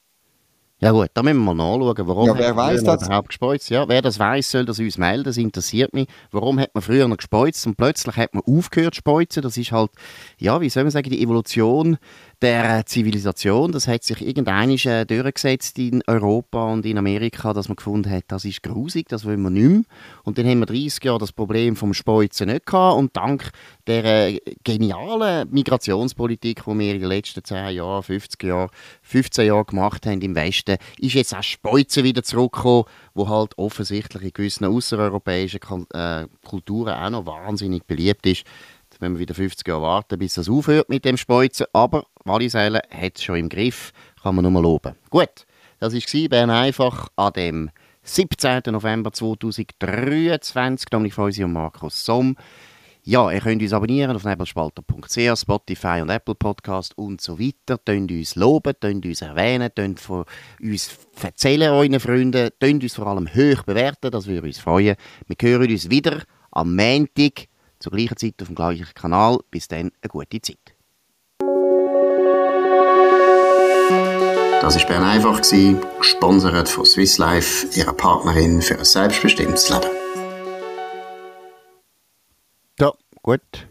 Ja 0.84 0.92
gut, 0.92 1.12
da 1.14 1.24
müssen 1.24 1.46
wir 1.46 1.54
mal 1.54 1.78
nachschauen, 1.78 2.08
warum 2.10 2.28
ja, 2.28 2.38
wer 2.38 2.58
weiß 2.58 2.84
das? 2.84 3.06
überhaupt 3.06 3.30
gespeuzt. 3.30 3.70
Ja, 3.70 3.88
wer 3.88 4.02
das 4.02 4.20
weiß, 4.20 4.52
soll 4.52 4.66
das 4.66 4.80
uns 4.80 4.98
melden, 4.98 5.24
das 5.24 5.38
interessiert 5.38 5.94
mich. 5.94 6.10
Warum 6.30 6.60
hat 6.60 6.72
man 6.74 6.82
früher 6.82 7.08
noch 7.08 7.16
gespeuzt 7.16 7.66
und 7.66 7.78
plötzlich 7.78 8.18
hat 8.18 8.34
man 8.34 8.44
aufgehört 8.46 8.94
zu 8.94 8.98
speuzen? 8.98 9.42
Das 9.44 9.56
ist 9.56 9.72
halt, 9.72 9.92
ja, 10.40 10.60
wie 10.60 10.68
soll 10.68 10.84
man 10.84 10.92
sagen, 10.92 11.10
die 11.10 11.24
Evolution 11.24 11.98
der 12.44 12.86
Zivilisation. 12.86 13.72
Das 13.72 13.88
hat 13.88 14.04
sich 14.04 14.22
irgendwann 14.22 14.70
äh, 14.70 15.06
durchgesetzt 15.06 15.80
in 15.80 16.04
Europa 16.08 16.66
und 16.66 16.86
in 16.86 16.98
Amerika, 16.98 17.54
dass 17.54 17.70
man 17.70 17.78
gefunden 17.78 18.12
hat, 18.12 18.26
das 18.28 18.44
ist 18.44 18.62
grusig, 18.62 19.08
das 19.08 19.24
wollen 19.24 19.42
wir 19.42 19.50
nicht 19.50 19.70
mehr. 19.70 19.84
Und 20.24 20.38
dann 20.38 20.46
haben 20.48 20.60
wir 20.60 20.66
30 20.66 21.02
Jahre 21.06 21.20
das 21.20 21.32
Problem 21.32 21.78
vom 21.78 21.94
Speuzen 21.94 22.50
nicht 22.50 22.66
gehabt 22.66 22.98
und 22.98 23.16
dank 23.16 23.52
der 23.88 24.04
äh, 24.04 24.40
genialen 24.64 25.50
Migrationspolitik, 25.52 26.64
die 26.66 26.80
wir 26.80 26.94
in 26.94 27.00
den 27.00 27.10
letzten 27.10 27.44
10 27.46 27.76
Jahren, 27.76 28.04
50 28.04 28.44
Jahren, 28.44 28.70
15 29.04 29.48
Jahren 29.48 29.66
gemacht 29.66 30.06
haben 30.06 30.22
im 30.22 30.36
Westen, 30.36 30.73
ist 31.00 31.14
jetzt 31.14 31.36
auch 31.36 31.44
Speuzen 31.44 32.04
wieder 32.04 32.24
zurückgekommen, 32.24 32.86
wo 33.14 33.28
halt 33.28 33.58
offensichtlich 33.58 34.24
in 34.24 34.34
gewissen 34.34 34.66
außereuropäischen 34.66 35.60
äh, 35.94 36.28
Kulturen 36.46 36.94
auch 36.94 37.10
noch 37.10 37.26
wahnsinnig 37.26 37.86
beliebt 37.86 38.26
ist 38.26 38.44
wenn 39.00 39.14
wir 39.14 39.20
wieder 39.20 39.36
50 39.36 39.68
Jahre 39.68 39.82
warten, 39.82 40.18
bis 40.18 40.38
es 40.38 40.50
aufhört 40.50 40.90
mit 40.90 41.06
dem 41.06 41.18
Speuzen. 41.18 41.68
Aber 41.74 42.06
Wallisellen 42.24 42.82
hat 42.90 43.18
es 43.18 43.24
schon 43.24 43.36
im 43.36 43.50
Griff, 43.50 43.92
kann 44.22 44.36
man 44.36 44.52
nur 44.52 44.62
loben. 44.62 44.96
Gut, 45.10 45.46
das 45.80 45.94
war 45.94 46.30
Bern 46.30 46.50
einfach 46.50 47.10
an 47.16 47.34
dem 47.34 47.70
17. 48.04 48.62
November 48.68 49.12
2023, 49.12 50.88
nämlich 50.92 51.14
von 51.14 51.26
uns 51.26 51.40
und 51.40 51.54
Markus 51.54 52.04
Somm. 52.04 52.36
Ja, 53.06 53.30
ihr 53.30 53.42
könnt 53.42 53.62
uns 53.62 53.74
abonnieren 53.74 54.16
auf 54.16 54.24
nebelspalter.ch, 54.24 55.38
Spotify 55.38 56.00
und 56.02 56.10
Apple 56.10 56.36
Podcast 56.36 56.98
und 56.98 57.20
so 57.20 57.38
weiter. 57.38 57.78
Könnt 57.86 58.10
uns 58.10 58.36
loben, 58.36 58.74
könnt 58.80 59.06
uns 59.06 59.22
erwähnen, 59.22 59.70
könnt 59.76 60.00
von 60.00 60.24
uns 60.62 60.98
erzählen 61.22 61.74
euren 61.74 62.00
Freunden, 62.00 62.50
könnt 62.62 62.82
uns 62.82 62.96
vor 62.96 63.08
allem 63.08 63.28
hoch 63.28 63.64
bewerten, 63.64 64.10
das 64.10 64.26
würde 64.26 64.48
uns 64.48 64.60
freuen. 64.60 64.96
Wir 65.28 65.50
hören 65.50 65.70
uns 65.70 65.90
wieder 65.90 66.22
am 66.52 66.78
Montag 66.78 67.50
zur 67.78 67.92
gleichen 67.92 68.16
Zeit 68.16 68.36
auf 68.42 68.48
dem 68.48 68.56
gleichen 68.56 68.88
Kanal. 68.96 69.40
Bis 69.52 69.68
dann, 69.68 69.92
eine 70.02 70.10
gute 70.10 70.42
Zeit. 70.42 70.74
Das 74.62 74.80
war 74.80 74.88
Bern 74.88 75.04
einfach, 75.04 75.42
gesponsert 75.42 76.70
von 76.70 76.86
Swiss 76.86 77.18
Life, 77.18 77.68
ihrer 77.78 77.92
Partnerin 77.92 78.62
für 78.62 78.80
ein 78.80 78.86
selbstbestimmtes 78.86 79.70
Leben. 79.70 80.03
Gut. 83.24 83.68